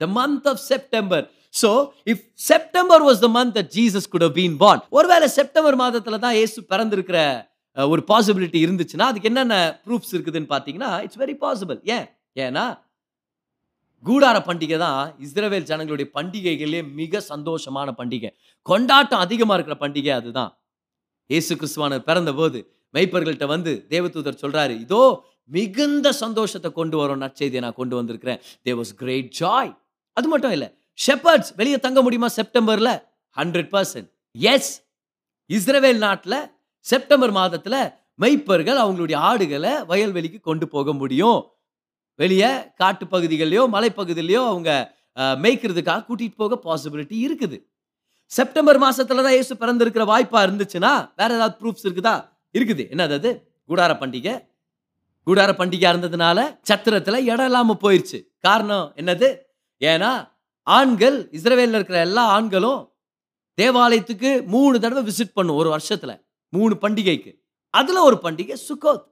the 0.00 0.06
month 0.16 0.46
of 0.52 0.62
September 0.70 1.24
so 1.54 1.70
if 2.12 2.22
September 2.46 3.02
was 3.08 3.20
the 3.24 3.30
month 3.36 3.54
that 3.58 3.72
Jesus 3.78 4.08
could 4.12 4.24
have 4.26 4.36
been 4.38 4.54
born 4.62 4.78
ஒருவேளை 4.98 5.26
செப்டம்பர் 5.38 5.76
மாதத்தில் 5.82 6.22
தான் 6.24 6.36
இயேசு 6.38 6.58
பிறந்திருக்கிற 6.72 7.18
ஒரு 7.76 8.02
பாசிபிலிட்டி 8.10 8.58
இருந்துச்சுன்னா 8.64 9.06
அதுக்கு 9.10 9.30
என்னென்ன 9.30 9.54
ப்ரூஃப்ஸ் 9.86 10.12
இருக்குதுன்னு 10.16 10.50
பார்த்தீங்கன்னா 10.52 10.90
இட்ஸ் 11.04 11.20
வெரி 11.22 11.36
பாசிபிள் 11.44 11.78
ஏன்? 11.96 12.06
ஏன்னா 12.36 12.64
கூடார 14.04 14.36
பண்டிகை 14.48 14.78
தான் 14.78 14.98
இஸ்ரவேல் 15.26 15.68
ஜனங்களுடைய 15.70 16.06
பண்டிகைகளே 16.16 16.80
மிக 16.98 17.20
சந்தோஷமான 17.30 17.88
பண்டிகை. 18.00 18.30
கொண்டாட்டம் 18.66 19.22
அதிகமாக 19.24 19.56
இருக்கிற 19.56 19.76
பண்டிகை 19.84 20.12
அதுதான். 20.18 20.50
இயேசு 21.30 21.52
கிறிஸ்துவானர் 21.60 22.04
பிறந்த 22.08 22.32
போது 22.32 22.58
மெய்ப்பர்கள்ட்ட 22.94 23.46
வந்து 23.54 23.72
தேவதூதர் 23.90 24.42
சொல்கிறாரு 24.42 24.74
இதோ 24.84 25.00
மிகுந்த 25.50 26.08
சந்தோஷத்தை 26.22 26.70
கொண்டு 26.78 26.96
வரும் 27.00 27.22
நற்செய்தியை 27.24 27.62
நான் 27.64 27.80
கொண்டு 27.80 27.94
வந்திருக்கிறேன். 27.98 28.40
தே 28.64 28.72
வாஸ் 28.80 28.92
கிரேட் 29.02 29.30
ஜாய் 29.40 29.72
அது 30.16 30.28
மட்டும் 30.32 30.54
இல்லை 30.56 30.68
ஷெப்பர்ட்ஸ் 30.98 31.52
வெளியே 31.60 31.78
தங்க 31.86 32.00
முடியுமா 32.06 32.28
செப்டம்பரில்? 32.38 32.94
ஹண்ட்ரட் 33.36 33.70
பர்சன்ட் 33.74 34.08
எஸ் 34.52 34.72
இஸ்ரவேல் 35.50 36.00
நாட்டில் 36.06 36.38
செப்டம்பர் 36.86 37.32
மாதத்தில் 37.40 37.80
மெய்ப்பர்கள் 38.22 38.78
அவங்களுடைய 38.82 39.16
ஆடுகளை 39.28 39.72
வயல்வெளிக்கு 39.90 40.40
கொண்டு 40.48 40.66
போக 40.74 40.92
முடியும். 41.00 41.40
வெளியே 42.18 42.50
காட்டு 42.80 43.04
பகுதிகள்லையோ 43.14 43.62
மலைப்பகுதியிலையோ 43.74 44.42
அவங்க 44.50 44.70
மேய்க்கிறதுக்காக 45.44 46.04
கூட்டிகிட்டு 46.08 46.40
போக 46.42 46.56
பாசிபிலிட்டி 46.66 47.16
இருக்குது. 47.26 47.56
செப்டம்பர் 48.32 48.78
மாதத்தில் 48.84 49.24
தான் 49.26 49.36
இயேசு 49.36 49.54
பிறந்திருக்கிற 49.62 50.04
வாய்ப்பாக 50.12 50.46
இருந்துச்சுன்னா 50.46 50.92
வேறு 51.20 51.34
ஏதாவது 51.38 51.56
ப்ரூஃப்ஸ் 51.60 51.86
இருக்குதா? 51.86 52.14
இருக்குது. 52.56 52.84
என்னது 52.92 53.14
அது? 53.20 53.30
கூடார 53.70 53.92
பண்டிகை. 54.02 54.34
கூடார 55.26 55.52
பண்டிகையா 55.52 55.92
இருந்ததுனால 55.94 56.58
சத்திரத்துல 56.70 57.22
இடம் 57.24 57.44
இல்லாம 57.44 57.76
போயிருச்சு. 57.80 58.22
காரணம் 58.38 58.92
என்னது? 58.96 59.36
ஏன்னா 59.80 60.32
ஆண்கள் 60.62 61.28
இஸ்ரவேல்ல 61.30 61.74
இருக்கிற 61.74 61.98
எல்லா 61.98 62.26
ஆண்களும் 62.26 62.92
தேவாலயத்துக்கு 63.62 64.46
மூணு 64.46 64.80
தடவை 64.80 65.04
விசிட் 65.04 65.32
பண்ணும் 65.34 65.56
ஒரு 65.56 65.76
வருஷத்துல. 65.76 66.26
மூணு 66.48 66.76
பண்டிகைக்கு. 66.80 67.42
அதுல 67.70 68.02
ஒரு 68.02 68.18
பண்டிகை 68.22 68.56
சுக்கோத். 68.68 69.02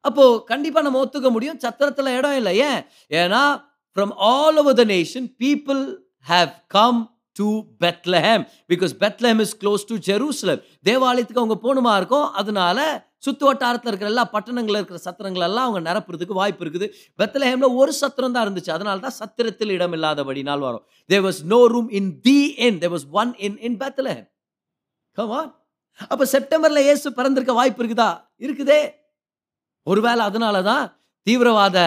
அப்போ 0.00 0.42
கண்டிப்பா 0.44 0.80
நம்ம 0.80 1.04
ஒத்துக்க 1.04 1.30
முடியும். 1.30 1.58
சத்திரத்துல 1.58 2.16
இடம் 2.16 2.36
இல்லை. 2.36 2.56
ஏன்? 2.56 2.84
ஏன்னா 3.08 3.64
from 3.94 4.12
all 4.16 4.56
over 4.56 4.74
the 4.74 4.84
nation 4.84 5.34
people 5.38 5.96
have 6.28 6.52
come 6.66 7.15
to 7.40 7.48
Bethlehem 7.84 8.44
because 8.72 8.92
Bethlehem 9.02 9.42
is 9.44 9.54
close 9.62 9.84
to 9.90 9.96
Jerusalem 10.08 10.62
தேவாலயத்துக்கு 10.88 11.42
அவங்க 11.42 11.58
போகணுமா 11.66 11.92
இருக்கும்? 12.00 12.26
அதனால 12.40 12.78
சுத்து 13.26 13.44
வட்டாரத்தில் 13.48 13.90
இருக்கிற 13.90 14.10
எல்லா 14.12 14.24
பட்டணங்களில் 14.34 14.80
இருக்கிற 14.80 14.98
சத்திரங்கள் 15.06 15.44
எல்லாம் 15.48 15.66
அவங்க 15.66 15.80
நிரப்புறதுக்கு 15.88 16.34
வாய்ப்பு 16.40 16.62
இருக்குது. 16.64 16.86
பெத்லஹேமில் 17.20 17.76
ஒரு 17.80 17.92
சத்திரம் 18.00 18.34
தான் 18.34 18.44
இருந்துச்சு. 18.46 18.72
அதனால 18.76 19.00
தான் 19.06 19.16
சத்திரத்தில் 19.20 19.74
இடம் 19.76 19.94
இல்லாதபடி 19.98 20.42
நாள் 20.50 20.64
வரும் 20.68 20.84
there 21.10 21.24
was 21.28 21.40
no 21.54 21.60
room 21.74 21.88
in 22.00 22.10
the 22.26 22.38
inn 22.66 22.78
there 22.82 22.94
was 22.96 23.06
one 23.20 23.32
inn 23.48 23.58
in 23.68 23.78
Bethlehem 23.84 24.26
come on 25.18 25.50
அப்போ 26.12 26.24
செப்டம்பரில் 26.34 26.86
இயேசு 26.86 27.08
பிறந்திருக்க 27.18 27.52
வாய்ப்பு 27.58 27.80
இருக்குதா? 27.82 28.10
இருக்குதே. 28.44 28.80
ஒருவேளை 29.86 30.22
அதனால 30.30 30.56
தான் 30.70 30.84
தீவிரவாத 31.26 31.78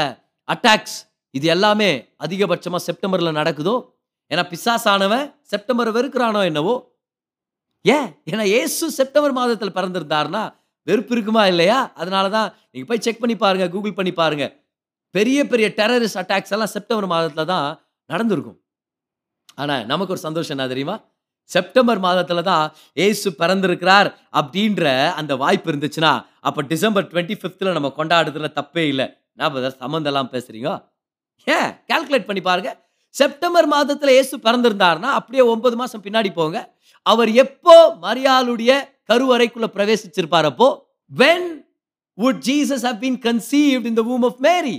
அட்டாக்ஸ் 0.50 0.98
இது 1.38 1.48
எல்லாமே 1.56 1.90
அதிகபட்சமாக 2.26 2.82
செப்டம்பரில் 2.88 3.38
நடக்குதோ? 3.40 3.76
ஏன்னா 4.32 4.44
பிசாசானவன் 4.52 5.26
செப்டம்பர் 5.52 5.90
வெறுக்கிறானோ 5.98 6.42
என்னவோ? 6.50 6.76
ஏன்? 7.86 8.08
ஏன்னா 8.32 8.46
ஏசு 8.60 8.86
செப்டம்பர் 9.00 9.38
மாதத்தில் 9.40 9.76
பிறந்திருந்தார்னா 9.78 10.44
வெறுப்பு 10.88 11.14
இருக்குமா 11.16 11.44
இல்லையா? 11.52 11.78
அதனால 12.02 12.26
தான் 12.38 12.50
நீங்கள் 12.72 12.90
போய் 12.90 13.04
செக் 13.06 13.22
பண்ணி 13.22 13.36
பாருங்க 13.44 13.66
கூகுள் 13.76 13.98
பண்ணி 14.00 14.12
பாருங்க. 14.22 14.46
பெரிய 15.16 15.40
பெரிய 15.52 15.68
டெரரிஸ்ட் 15.80 16.20
அட்டாக்ஸ் 16.22 16.54
எல்லாம் 16.56 16.74
செப்டம்பர் 16.76 17.08
மாதத்தில் 17.14 17.52
தான் 17.54 17.68
நடந்திருக்கும். 18.10 18.58
ஆனால் 19.62 19.86
நமக்கு 19.92 20.14
ஒரு 20.16 20.22
சந்தோஷம் 20.28 20.56
என்ன 20.56 20.68
தெரியுமா? 20.74 20.96
செப்டம்பர் 21.52 22.02
மாதத்தில் 22.08 22.48
தான் 22.52 22.66
ஏசு 23.06 23.28
பிறந்திருக்கிறார் 23.42 24.10
அப்படின்ற 24.40 24.84
அந்த 25.20 25.34
வாய்ப்பு 25.44 25.72
இருந்துச்சுன்னா 25.72 26.12
அப்போ 26.48 26.62
டிசம்பர் 26.74 27.08
டுவெண்ட்டி 27.12 27.36
ஃபிஃப்த்தில் 27.40 27.76
நம்ம 27.78 27.90
கொண்டாடுறதுல 28.00 28.50
தப்பே 28.60 28.84
இல்லை. 28.92 29.08
நான் 29.40 29.58
சம்மந்தெல்லாம் 29.84 30.32
பேசுகிறீங்க 30.36 30.70
ஏன்? 31.48 31.70
கால்குலேட் 31.92 32.30
பண்ணி 32.30 32.42
பாருங்கள் 32.50 32.78
செப்டம்பர் 33.16 33.68
மாதத்தில் 33.76 34.14
இயேசு 34.16 34.36
பிறந்திருந்தார்னா 34.46 35.10
அப்படியே 35.20 35.44
ஒன்பது 35.54 35.76
மாதம் 35.82 36.04
பின்னாடி 36.06 36.30
போங்க. 36.40 36.58
அவர் 37.06 37.32
எப்போ 37.44 37.76
மரியாளுடைய 38.06 38.72
கருவறைக்குள்ள 39.12 39.68
பிரவேசிச்சிருப்பார் 39.76 40.48
அப்போ? 40.52 40.68
When 41.12 41.48
would 42.18 42.42
Jesus 42.50 42.86
have 42.90 43.00
been 43.04 43.20
conceived 43.28 43.88
in 43.92 43.98
the 44.00 44.04
womb 44.10 44.26
of 44.30 44.42
Mary 44.48 44.76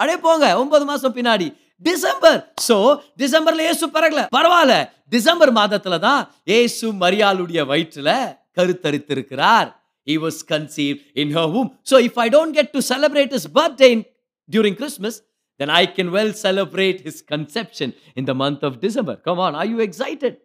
அடே 0.00 0.16
போங்க 0.26 0.46
ஒன்பது 0.62 0.84
மாதம் 0.90 1.16
பின்னாடி. 1.18 1.48
டிசம்பர் 1.82 2.38
ஸோ 2.68 2.76
டிசம்பர்ல 3.22 3.66
இயேசு 3.68 3.84
பிறகல 3.96 4.22
பரவாயில்ல 4.36 4.74
டிசம்பர் 5.14 5.52
மாதத்துல 5.60 5.98
தான் 6.08 6.22
இயேசு 6.52 6.86
மரியாளுடைய 7.02 7.60
வயிற்றுல 7.72 8.10
கருத்தரித்திருக்கிறார். 8.58 9.68
He 10.06 10.14
was 10.24 10.36
conceived 10.52 11.00
in 11.22 11.28
her 11.36 11.44
womb. 11.54 11.68
So 11.90 11.96
if 12.06 12.14
i 12.24 12.28
don't 12.34 12.52
get 12.58 12.68
to 12.76 12.80
celebrate 12.92 13.30
his 13.36 13.44
birthday 13.58 13.90
in, 13.94 14.00
during 14.48 14.74
christmas 14.78 15.14
then 15.60 15.68
i 15.68 15.86
can 15.86 16.08
well 16.10 16.30
celebrate 16.42 16.98
his 17.04 17.16
conception 17.30 17.96
in 18.18 18.26
the 18.26 18.32
month 18.32 18.62
of 18.62 18.72
december. 18.72 19.20
Come 19.20 19.38
on 19.38 19.54
are 19.54 19.70
you 19.72 19.80
excited? 19.80 20.36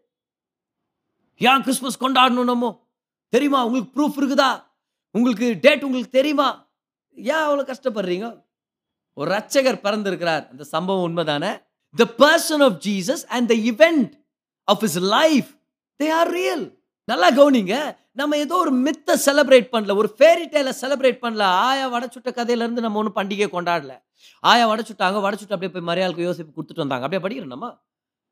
ஏன் 1.38 1.62
Christmas 1.62 2.03
கொண்டாடணும் 2.03 2.43
நம்ம. 2.43 2.88
தெரியுமா? 3.29 3.65
உங்களுக்கு 3.65 3.89
proof 3.95 4.13
இருக்குதா? 4.13 4.63
உங்களுக்கு 5.12 5.57
date 5.62 5.84
உங்களுக்கு 5.84 6.12
தெரியுமா? 6.12 6.69
ஏன் 7.15 7.36
அவ்வளோ 7.36 7.74
கஷ்டப்படுறீங்க? 7.74 8.43
ஒரு 9.13 9.31
ரச்சகர் 9.31 9.81
பிறந்திருக்கிறார். 9.81 10.50
அந்த 10.50 10.63
சம்பவம் 10.63 11.05
உண்மைதானே? 11.05 11.65
The 11.95 12.05
person 12.17 12.63
of 12.63 12.81
Jesus 12.86 13.25
and 13.27 13.48
the 13.48 13.55
event 13.55 14.12
of 14.63 14.84
his 14.84 15.00
life 15.00 15.48
they 16.03 16.12
are 16.12 16.29
real 16.29 16.85
நல்லா 17.06 17.32
கவனிங்க. 17.32 17.98
நம்ம 18.12 18.38
ஏதோ 18.38 18.56
ஒரு 18.56 18.72
மித்தை 18.76 19.14
செலிப்ரேட் 19.26 19.68
பண்ணல 19.72 19.96
ஒரு 19.96 20.16
ஃபேரி 20.18 20.46
டேல 20.54 20.72
செலிப்ரேட் 20.82 21.20
பண்ணல. 21.22 21.42
ஆயா 21.42 21.94
வடச்சுட்ட 21.94 22.30
கதையிலேருந்து 22.30 22.84
நம்ம 22.86 22.98
ஒன்றும் 22.98 23.16
பண்டிகை 23.16 23.48
கொண்டாடல. 23.56 24.04
ஆயா 24.40 24.70
வடச்சுட்டாங்க 24.70 25.18
வடச்சுட்டு 25.26 25.56
அப்படியே 25.56 25.82
போய் 25.82 25.88
மரியாளுக்கு 25.92 26.28
யோசிப்பு 26.28 26.56
கொடுத்துட்டு 26.56 26.84
வந்தாங்க. 26.86 27.06
அப்படியே 27.08 27.22
படிக்கிறோம் 27.26 27.46
நம்ம. 27.46 27.84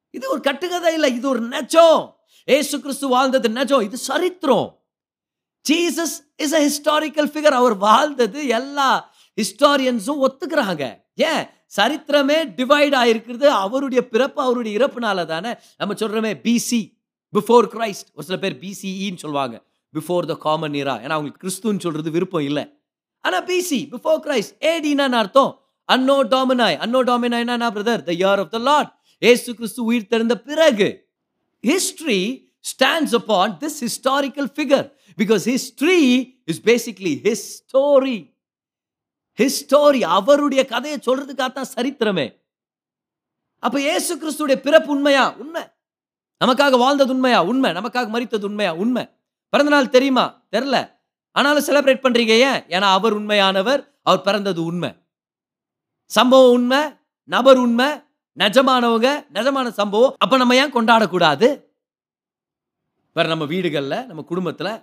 இது 0.09 0.29
ஒரு 0.29 0.41
கட்டுக்கதை 0.41 0.93
இல்லை 0.93 1.15
இது 1.15 1.29
ஒரு 1.29 1.47
நெஜம். 1.47 2.13
ஏசு 2.43 2.81
கிறிஸ்து 2.81 3.07
வாழ்ந்தது 3.07 3.49
நெஜம். 3.49 3.81
இது 3.81 3.97
சரித்திரம். 3.97 4.79
Jesus 5.69 6.15
is 6.37 6.53
a 6.53 6.69
historical 6.69 7.29
figure 7.33 7.59
அவர் 7.61 7.77
வாழ்ந்தது 7.77 8.47
எல்லா 8.47 9.13
ஹிஸ்டாரியன்ஸும் 9.41 10.27
ஒத்துக்கிறாங்க. 10.27 11.03
ஏன்? 11.15 11.49
சரித்திரமே 11.77 12.53
டிவைட் 12.57 12.95
ஆகிருக்கிறது 12.95 13.47
அவருடைய 13.47 14.07
பிறப்பு 14.07 14.41
அவருடைய 14.41 14.79
இறப்புனால 14.79 15.25
தானே 15.25 15.55
நம்ம 15.77 15.93
சொல்கிறோமே 15.93 16.33
பிசி 16.43 16.92
பிஃபோர் 17.33 17.65
கிரைஸ்ட் 17.73 18.07
ஒரு 18.13 18.25
சில 18.27 18.37
பேர் 18.43 18.55
பிசிஇன்னு 18.63 19.21
சொல்லுவாங்க. 19.23 19.55
பிஃபோர் 19.93 20.25
த 20.31 20.35
காமன் 20.45 20.73
இரா 20.73 20.95
ஏன்னா 21.03 21.15
அவங்களுக்கு 21.17 21.43
கிறிஸ்துன்னு 21.43 21.83
சொல்றது 21.85 22.09
விருப்பம் 22.11 22.45
இல்லை. 22.49 22.63
ஆனால் 23.21 23.45
பிசி 23.49 23.79
பிஃபோர் 23.93 24.19
கிரைஸ்ட் 24.25 24.53
ஏடினா 24.71 25.07
அர்த்தம். 25.21 25.51
Anno 25.89 26.17
domini 26.33 26.77
anno 26.83 26.99
டாமினாய்னா 27.09 27.69
brother 27.77 28.03
the 28.09 28.11
year 28.11 28.41
of 28.43 28.53
the 28.55 28.59
lord 28.69 28.91
Yesu 29.21 29.49
Kristhu 29.55 29.81
உயிர் 29.83 30.11
தெரிந்த 30.13 30.35
பிறகு 30.49 30.87
history 31.63 32.19
stands 32.59 33.15
upon 33.19 33.57
this 33.63 33.79
historical 33.85 34.49
figure 34.55 34.87
because 35.17 35.43
history 35.53 35.99
is 36.45 36.61
basically 36.69 37.13
his 37.27 37.47
story 39.65 39.99
அவருடைய 40.17 40.65
கதையை 40.65 40.97
சொல்றதுக்காக 41.05 41.51
தான் 41.53 41.71
சரித்திரமே. 41.75 42.25
அப்ப 43.59 43.79
இயேசு 43.79 44.11
கிறிஸ்துடைய 44.21 44.57
பிறப்பு 44.61 44.91
உண்மையா? 44.95 45.35
உண்மை. 45.43 45.63
நமக்காக 46.43 46.77
வாழ்ந்தது 46.77 47.13
உண்மையா? 47.13 47.43
உண்மை. 47.43 47.71
நமக்காக 47.71 48.07
மறித்தது 48.15 48.43
உண்மையா? 48.43 48.73
உண்மை. 48.73 49.09
பிறந்த 49.49 49.75
நாள் 49.75 49.89
தெரியுமா? 49.89 50.45
தெரில. 50.51 50.91
ஆனாலும் 51.31 51.63
செலிப்ரேட் 51.63 52.03
பண்றீங்க 52.05 52.33
ஏன்? 52.47 52.61
ஏன்னா 52.75 52.89
அவர் 52.97 53.21
உண்மையானவர் 53.21 53.87
அவர் 54.03 54.21
பிறந்தது 54.21 54.63
உண்மை. 54.63 54.95
சம்பவம் 56.05 56.51
உண்மை 56.51 56.79
நபர் 57.23 57.57
உண்மை 57.57 57.87
நிஜமானவங்க 58.39 59.25
நிஜமான 59.33 59.69
சம்பவம். 59.69 60.15
அப்ப 60.17 60.37
நம்ம 60.37 60.55
ஏன் 60.55 60.73
கொண்டாடக்கூடாது? 60.73 61.47
வேற 63.13 63.29
நம்ம 63.29 63.45
வீடுகளில் 63.45 64.05
நம்ம 64.05 64.21
குடும்பத்தில் 64.21 64.81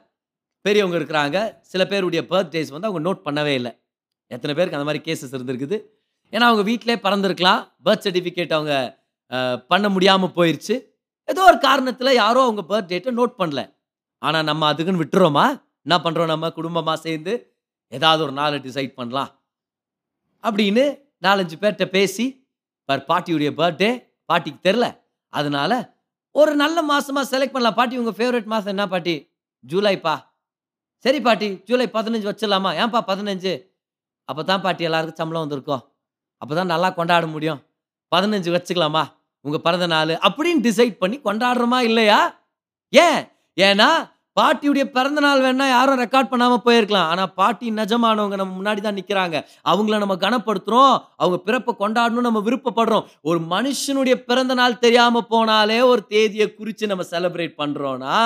பெரியவங்க 0.60 0.98
இருக்கிறாங்க. 0.98 1.60
சில 1.60 1.86
பேருடைய 1.86 2.24
பர்த்டேஸ் 2.28 2.70
வந்து 2.70 2.88
அவங்க 2.88 3.00
நோட் 3.06 3.26
பண்ணவே 3.28 3.52
இல்லை. 3.58 3.72
எத்தனை 4.26 4.56
பேருக்கு 4.56 4.78
அந்த 4.78 4.84
மாதிரி 4.84 5.00
கேசஸ் 5.06 5.34
இருந்திருக்குது. 5.34 5.82
ஏன்னா 6.30 6.46
அவங்க 6.48 6.62
வீட்டிலே 6.62 6.94
பறந்துருக்கலாம். 6.94 7.68
பர்த் 7.84 8.04
சர்டிஃபிகேட் 8.06 8.52
அவங்க 8.52 8.98
பண்ண 9.68 9.88
முடியாமல் 9.88 10.36
போயிடுச்சு 10.36 10.88
ஏதோ 11.30 11.40
ஒரு 11.50 11.58
காரணத்தில் 11.66 12.18
யாரோ 12.22 12.40
அவங்க 12.46 12.62
பர்த்டேட்டை 12.72 13.10
நோட் 13.18 13.34
பண்ணல. 13.40 13.62
ஆனால் 14.22 14.46
நம்ம 14.50 14.62
அதுக்குன்னு 14.72 15.02
விட்டுறோமா? 15.04 15.44
என்ன 15.86 15.96
பண்ணுறோம் 16.04 16.30
நம்ம? 16.32 16.50
குடும்பமாக 16.58 16.98
சேர்ந்து 17.06 17.32
ஏதாவது 17.92 18.20
ஒரு 18.26 18.34
நாளை 18.40 18.58
டிசைட் 18.66 18.92
பண்ணலாம். 18.98 19.30
அப்படின்னு 20.44 20.84
நாலஞ்சு 21.26 21.56
பேர்கிட்ட 21.62 21.86
பேசி 21.96 22.26
பர் 22.88 23.06
பாட்டியுடைய 23.10 23.50
பர்த்டே 23.60 23.90
பாட்டிக்கு 24.30 24.60
தெரில 24.68 24.86
அதனால 25.32 25.72
ஒரு 26.34 26.52
நல்ல 26.62 26.78
மாதமாக 26.90 27.26
செலக்ட் 27.32 27.54
பண்ணலாம். 27.54 27.78
பாட்டி 27.78 27.94
உங்கள் 28.02 28.16
ஃபேவரட் 28.18 28.48
மாதம் 28.52 28.72
என்ன 28.74 28.84
பாட்டி? 28.88 29.14
ஜூலைப்பா. 29.70 30.14
சரி 31.04 31.18
பாட்டி 31.26 31.48
ஜூலை 31.68 31.86
பதினஞ்சு 31.96 32.28
வச்சிடலாமா? 32.30 32.70
ஏன்பா 32.82 33.00
பதினஞ்சு? 33.10 33.52
அப்போ 34.28 34.42
தான் 34.50 34.62
பாட்டி 34.64 34.82
எல்லாருக்கும் 34.88 35.20
சம்பளம் 35.20 35.44
வந்திருக்கோம். 35.44 35.82
அப்போ 36.42 36.52
தான் 36.58 36.70
நல்லா 36.72 36.88
கொண்டாட 36.98 37.26
முடியும். 37.26 37.60
பதினஞ்சு 38.12 38.50
வச்சுக்கலாமா? 38.56 39.02
உங்கள் 39.44 39.64
பிறந்த 39.66 39.86
நாள் 39.86 40.14
அப்படின்னு 40.28 40.64
டிசைட் 40.68 40.96
பண்ணி 41.02 41.18
கொண்டாடுறோமா 41.24 41.78
இல்லையா? 41.90 42.20
ஏன்? 42.92 43.20
ஏன்னா 43.56 43.90
பாட்டியுடைய 44.36 44.84
பிறந்த 44.96 45.20
நாள் 45.20 45.40
வேணா 45.44 45.64
யாரும் 45.68 46.00
ரெக்கார்ட் 46.02 46.30
பண்ணாமல் 46.32 46.62
போயிருக்கலாம். 46.66 47.08
ஆனால் 47.12 47.32
பாட்டி 47.40 47.66
நிஜமானவங்க 47.70 48.36
நம்ம 48.40 48.52
முன்னாடி 48.58 48.80
தான் 48.80 48.98
நிற்கிறாங்க 48.98 49.36
அவங்கள 49.72 49.98
நம்ம 49.98 50.16
கனப்படுத்துகிறோம் 50.24 50.92
அவங்க 51.16 51.38
பிறப்பை 51.46 51.72
கொண்டாடணும் 51.78 52.26
நம்ம 52.28 52.42
விருப்பப்படுறோம். 52.48 53.06
ஒரு 53.30 53.40
மனுஷனுடைய 53.54 54.16
பிறந்த 54.28 54.54
நாள் 54.54 54.78
தெரியாமல் 54.78 55.28
போனாலே 55.30 55.80
ஒரு 55.92 56.04
தேதியை 56.14 56.48
குறித்து 56.54 56.86
நம்ம 56.86 57.06
செலிப்ரேட் 57.10 57.54
பண்ணுறோன்னா 57.62 58.16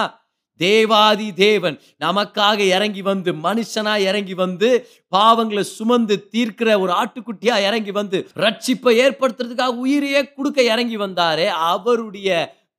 தேவாதி 0.60 1.32
தேவன் 1.32 1.78
நமக்காக 2.00 2.58
இறங்கி 2.58 3.02
வந்து 3.02 3.32
மனுஷனா 3.32 3.98
இறங்கி 4.00 4.34
வந்து 4.34 4.88
பாவங்களை 5.16 5.60
சுமந்து 5.60 6.28
தீர்க்கிற 6.32 6.80
ஒரு 6.80 6.92
ஆட்டுக்குட்டியா 6.92 7.56
இறங்கி 7.60 7.90
வந்து 7.90 8.28
ரட்சிப்பை 8.36 8.94
ஏற்படுத்துறதுக்காக 9.04 9.76
உயிரையே 9.76 10.32
கொடுக்க 10.32 10.62
இறங்கி 10.62 10.96
வந்தாரே 10.96 11.46
அவருடைய 11.46 12.28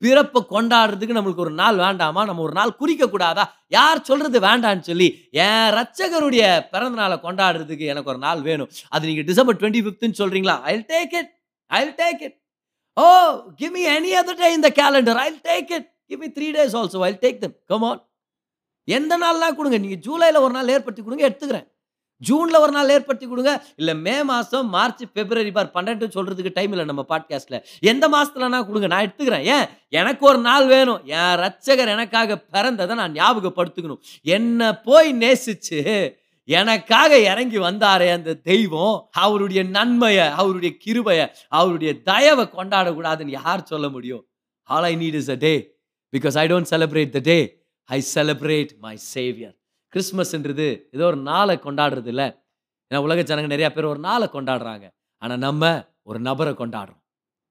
பிறப்பை 0.02 0.42
கொண்டாடுறதுக்கு 0.50 1.18
நம்மளுக்கு 1.18 1.36
ஒரு 1.36 1.52
நாள் 1.52 1.76
வேண்டாமா? 1.76 2.26
நம்ம 2.26 2.42
ஒரு 2.42 2.54
நாள் 2.54 2.76
குறிக்க 2.76 3.08
கூடாதா? 3.08 3.44
யார் 3.68 4.02
சொல்றது 4.02 4.40
வேண்டான்னு 4.40 4.80
சொல்லி 4.80 5.30
என் 5.32 5.70
ரட்சகருடைய 5.74 6.70
பிறந்த 6.70 6.96
நாளை 6.96 7.18
கொண்டாடுறதுக்கு 7.24 7.86
எனக்கு 7.86 8.10
ஒரு 8.10 8.18
நாள் 8.18 8.42
வேணும். 8.42 8.70
அது 8.90 9.08
நீங்க 9.08 9.22
டிசம்பர் 9.22 9.56
டுவெண்ட்டி 9.56 9.84
ஃபிஃப்த்னு 9.86 10.20
சொல்றீங்களா 10.20 10.62
I 10.62 10.76
take 10.94 11.16
it 11.16 11.32
I 11.72 11.88
take 11.88 12.22
it 12.22 12.38
oh 12.94 13.08
give 13.56 13.72
me 13.72 13.86
any 13.88 14.12
other 14.22 14.42
day 14.44 14.54
இந்த 14.54 14.72
calendar 14.76 15.22
I 15.28 15.30
take 15.44 15.72
it 15.72 15.90
give 16.08 16.20
me 16.24 16.28
three 16.28 16.56
days 16.56 16.76
also 16.80 17.00
I 17.02 17.18
take 17.22 17.38
them 17.38 17.56
come 17.66 17.82
on 17.82 18.08
எந்த 18.84 19.18
நாள்லாம் 19.18 19.56
கொடுங்க. 19.56 19.78
நீங்கள் 19.78 20.04
ஜூலையில் 20.08 20.40
ஒரு 20.40 20.54
நாள் 20.54 20.68
ஏற்படுத்தி 20.68 21.04
கொடுங்க 21.04 21.30
எடுத்துக்கிறேன். 21.30 21.74
ஜூனில் 22.18 22.56
ஒரு 22.56 22.72
நாள் 22.72 22.90
ஏற்படுத்தி 22.90 23.28
கொடுங்க. 23.28 23.66
இல்லை 23.76 23.96
மே 23.96 24.24
மாதம் 24.24 24.70
மார்ச் 24.70 25.04
பிப்ரவரி 25.14 25.52
பார் 25.52 25.72
பன்னெண்டு 25.74 26.10
சொல்கிறதுக்கு 26.16 26.52
டைம் 26.54 26.70
இல்லை 26.70 26.86
நம்ம 26.86 27.06
பாட்காஸ்ட்டில் 27.10 27.64
எந்த 27.80 28.10
மாதத்துலனா 28.10 28.66
கொடுங்க 28.66 28.88
நான் 28.88 29.06
எடுத்துக்கிறேன். 29.06 29.44
ஏன்? 29.44 29.66
எனக்கு 29.90 30.26
ஒரு 30.26 30.38
நாள் 30.38 30.68
வேணும். 30.68 31.02
என் 31.06 31.36
ரட்சகர் 31.44 31.88
எனக்காக 31.88 32.46
பிறந்ததை 32.52 32.94
நான் 32.94 33.14
ஞாபகப்படுத்திக்கணும். 33.14 34.00
என்னை 34.22 34.74
போய் 34.84 35.14
நேசிச்சு 35.14 36.16
எனக்காக 36.44 37.20
இறங்கி 37.20 37.58
வந்தாரே 37.58 38.12
அந்த 38.12 38.34
தெய்வம் 38.34 39.10
அவருடைய 39.12 39.64
நன்மையை 39.64 40.28
அவருடைய 40.28 40.78
கிருபையை 40.78 41.32
அவருடைய 41.48 42.02
தயவை 42.02 42.46
கொண்டாடக்கூடாதுன்னு 42.46 43.28
யார் 43.28 43.64
சொல்ல 43.64 43.90
முடியும்? 43.90 44.28
All 44.64 44.84
I 44.84 44.96
need 44.96 45.14
is 45.14 45.30
a 45.30 45.36
day 45.36 45.75
because 46.16 46.38
I 46.38 46.48
don't 46.48 46.70
celebrate 46.70 47.10
the 47.10 47.20
day 47.20 47.38
I 47.84 47.98
celebrate 48.16 48.70
my 48.78 48.98
saviour 49.14 49.56
கிறிஸ்மஸ்ன்றது 49.94 50.68
ஏதோ 50.92 51.06
ஒரு 51.06 51.18
நாளை 51.18 51.56
கொண்டாடுறது 51.64 52.10
இல்லை. 52.14 52.28
ஏன்னா 52.90 52.98
உலக 52.98 53.22
ஜனங்க 53.22 53.48
நிறையா 53.54 53.70
பேர் 53.70 53.86
ஒரு 53.86 54.00
நாளை 54.00 54.28
கொண்டாடுறாங்க. 54.34 54.86
ஆனால் 55.18 55.38
நம்ம 55.38 55.64
ஒரு 56.04 56.20
நபரை 56.20 56.54
கொண்டாடுறோம். 56.54 57.02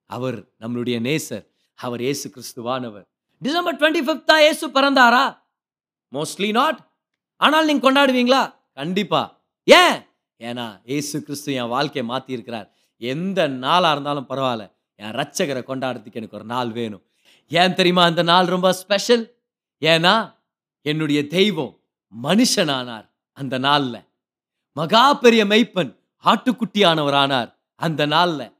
அவர் 0.06 0.38
நம்மளுடைய 0.60 0.96
நேசர். 1.08 1.44
அவர் 1.74 2.00
ஏசு 2.00 2.26
கிறிஸ்துவானவர். 2.34 3.06
டிசம்பர் 3.38 3.76
டுவெண்ட்டி 3.76 4.02
ஃபிஃப்த்தா 4.06 4.36
ஏசு 4.48 4.68
பிறந்தாரா? 4.68 5.24
மோஸ்ட்லி 6.12 6.50
நாட் 6.50 6.78
ஆனால் 7.36 7.64
நீங்க 7.64 7.82
கொண்டாடுவீங்களா? 7.86 8.42
கண்டிப்பா. 8.72 9.22
ஏன்? 9.64 9.98
ஏன்னா 10.38 10.66
ஏசு 10.84 11.22
கிறிஸ்து 11.22 11.52
என் 11.52 11.68
வாழ்க்கையை 11.68 12.04
மாத்தி 12.12 12.30
இருக்கிறார் 12.36 12.68
எந்த 12.96 13.48
நாளாக 13.64 13.92
இருந்தாலும் 13.92 14.28
பரவாயில்ல. 14.28 14.66
என் 14.94 15.14
ரட்சகரை 15.20 15.62
கொண்டாடுறதுக்கு 15.70 16.20
எனக்கு 16.20 16.36
ஒரு 16.36 16.44
நாள் 16.44 16.70
வேணும். 16.70 17.04
ஏன் 17.48 17.74
தெரியுமா 17.74 18.04
அந்த 18.04 18.22
நாள் 18.22 18.46
ரொம்ப 18.46 18.72
ஸ்பெஷல் 18.72 19.36
ஏன்னா 19.80 20.34
என்னுடைய 20.82 21.26
தெய்வம் 21.26 21.80
மனுஷனானார் 22.22 23.10
அந்த 23.32 23.58
நாளில். 23.58 24.08
மகா 24.72 25.14
பெரிய 25.14 25.44
மெய்ப்பன் 25.44 25.96
ஆட்டுக்குட்டியானவரானார் 26.24 27.54
அந்த 27.76 28.06
நாளில். 28.06 28.52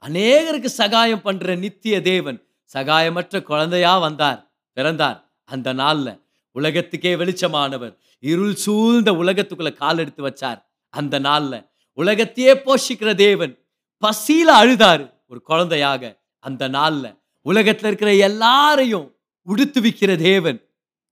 அநேகருக்கு 0.00 0.64
சகாயம் 0.64 1.22
பண்ற 1.22 1.54
நித்திய 1.54 2.02
தேவன் 2.02 2.46
சகாயமற்ற 2.72 3.42
குழந்தையா 3.42 3.98
வந்தார் 3.98 4.52
பிறந்தார் 4.72 5.32
அந்த 5.44 5.72
நாளில். 5.72 6.24
உலகத்துக்கே 6.52 7.14
வெளிச்சமானவர் 7.14 7.96
இருள் 8.18 8.54
சூழ்ந்த 8.54 9.12
உலகத்துக்குள்ள 9.12 9.74
கால் 9.74 9.98
எடுத்து 9.98 10.28
வச்சார் 10.28 10.64
அந்த 10.88 11.18
நாளில். 11.18 11.68
உலகத்தையே 11.92 12.52
போஷிக்கிற 12.52 13.14
தேவன் 13.14 13.64
பசியில 14.06 14.48
அழுதாரு 14.48 15.14
ஒரு 15.26 15.42
குழந்தையாக 15.42 16.22
அந்த 16.38 16.68
நாளில். 16.68 17.19
உலகத்தில் 17.46 17.88
இருக்கிற 17.90 18.10
எல்லாரையும் 18.28 19.06
உடுத்துவிக்கிற 19.46 20.10
தேவன் 20.16 20.58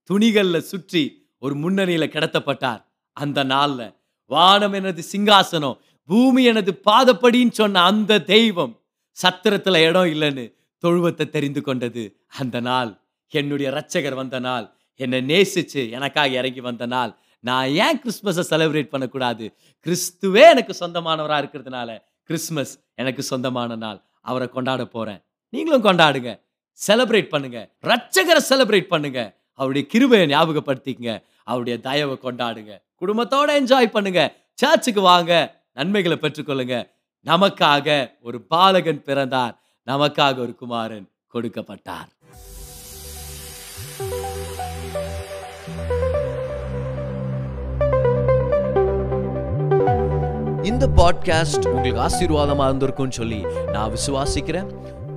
துணிகளில் 0.09 0.67
சுற்றி 0.71 1.03
ஒரு 1.43 1.55
முன்னணியில் 1.55 2.13
கிடத்தப்பட்டார். 2.13 2.81
அந்த 3.17 3.39
நாளில் 3.43 3.93
வானம் 4.31 4.73
எனது 4.73 5.01
சிங்காசனம் 5.11 5.77
பூமி 6.09 6.41
எனது 6.43 6.71
பாதப்படின்னு 6.89 7.51
சொன்ன 7.51 7.81
அந்த 7.81 8.21
தெய்வம் 8.33 8.73
சத்திரத்தில் 9.17 9.79
இடம் 9.87 10.09
இல்லைன்னு 10.13 10.45
தொழுவத்தை 10.83 11.25
தெரிந்து 11.29 11.61
கொண்டது. 11.61 12.03
அந்த 12.39 12.57
நாள் 12.59 12.91
என்னுடைய 13.33 13.69
ரட்சகர் 13.77 14.19
வந்த 14.21 14.37
நாள் 14.39 14.65
என்னை 14.99 15.19
நேசிச்சு 15.31 15.81
எனக்காக 15.89 16.29
இறங்கி 16.39 16.61
வந்த 16.61 16.85
நாள். 16.85 17.11
நான் 17.43 17.69
ஏன் 17.83 17.99
கிறிஸ்மஸை 18.03 18.43
செலிப்ரேட் 18.51 18.93
பண்ணக்கூடாது? 18.93 19.45
கிறிஸ்துவே 19.85 20.43
எனக்கு 20.53 20.73
சொந்தமானவராக 20.79 21.41
இருக்கிறதுனால 21.43 21.89
கிறிஸ்மஸ் 22.23 22.73
எனக்கு 22.95 23.21
சொந்தமான 23.23 23.75
நாள். 23.75 23.99
அவரை 24.21 24.47
கொண்டாட 24.49 24.83
போகிறேன் 24.85 25.21
நீங்களும் 25.49 25.83
கொண்டாடுங்க. 25.83 26.39
செலப்ரேட் 26.87 27.29
பண்ணுங்க. 27.29 27.69
ரட்சகரை 27.81 28.41
செலப்ரேட் 28.49 28.87
பண்ணுங்க. 28.87 29.35
அவருடைய 29.53 29.87
கிருபையை 29.87 30.27
ஞாபகப்படுத்திக்கங்க. 30.27 31.23
அவருடைய 31.43 31.79
தயவை 31.79 32.17
கொண்டாடுங்க. 32.21 32.81
குடும்பத்தோட 33.01 33.61
என்ஜாய் 33.61 33.85
பண்ணுங்க. 33.85 34.33
சர்ச்சுக்கு 34.53 35.01
வாங்க. 35.01 35.61
நன்மைகளை 35.73 36.17
பெற்றுக்கொள்ளுங்க. 36.21 36.89
நமக்காக 37.25 38.11
ஒரு 38.21 38.41
பாலகன் 38.41 39.03
பிறந்தார். 39.03 39.59
நமக்காக 39.85 40.37
ஒரு 40.37 40.55
குமாரன் 40.55 41.09
கொடுக்கப்பட்டார். 41.33 42.07
இந்த 50.63 50.87
பாட்காஸ்ட் 50.87 51.67
உங்களுக்கு 51.67 52.01
ஆசீர்வாதமாக 52.01 52.73
இருந்திருக்கும்னு 52.73 53.11
சொல்லி 53.11 53.45
நான் 53.71 53.91
விசுவாசிக்கிறேன். 53.91 54.88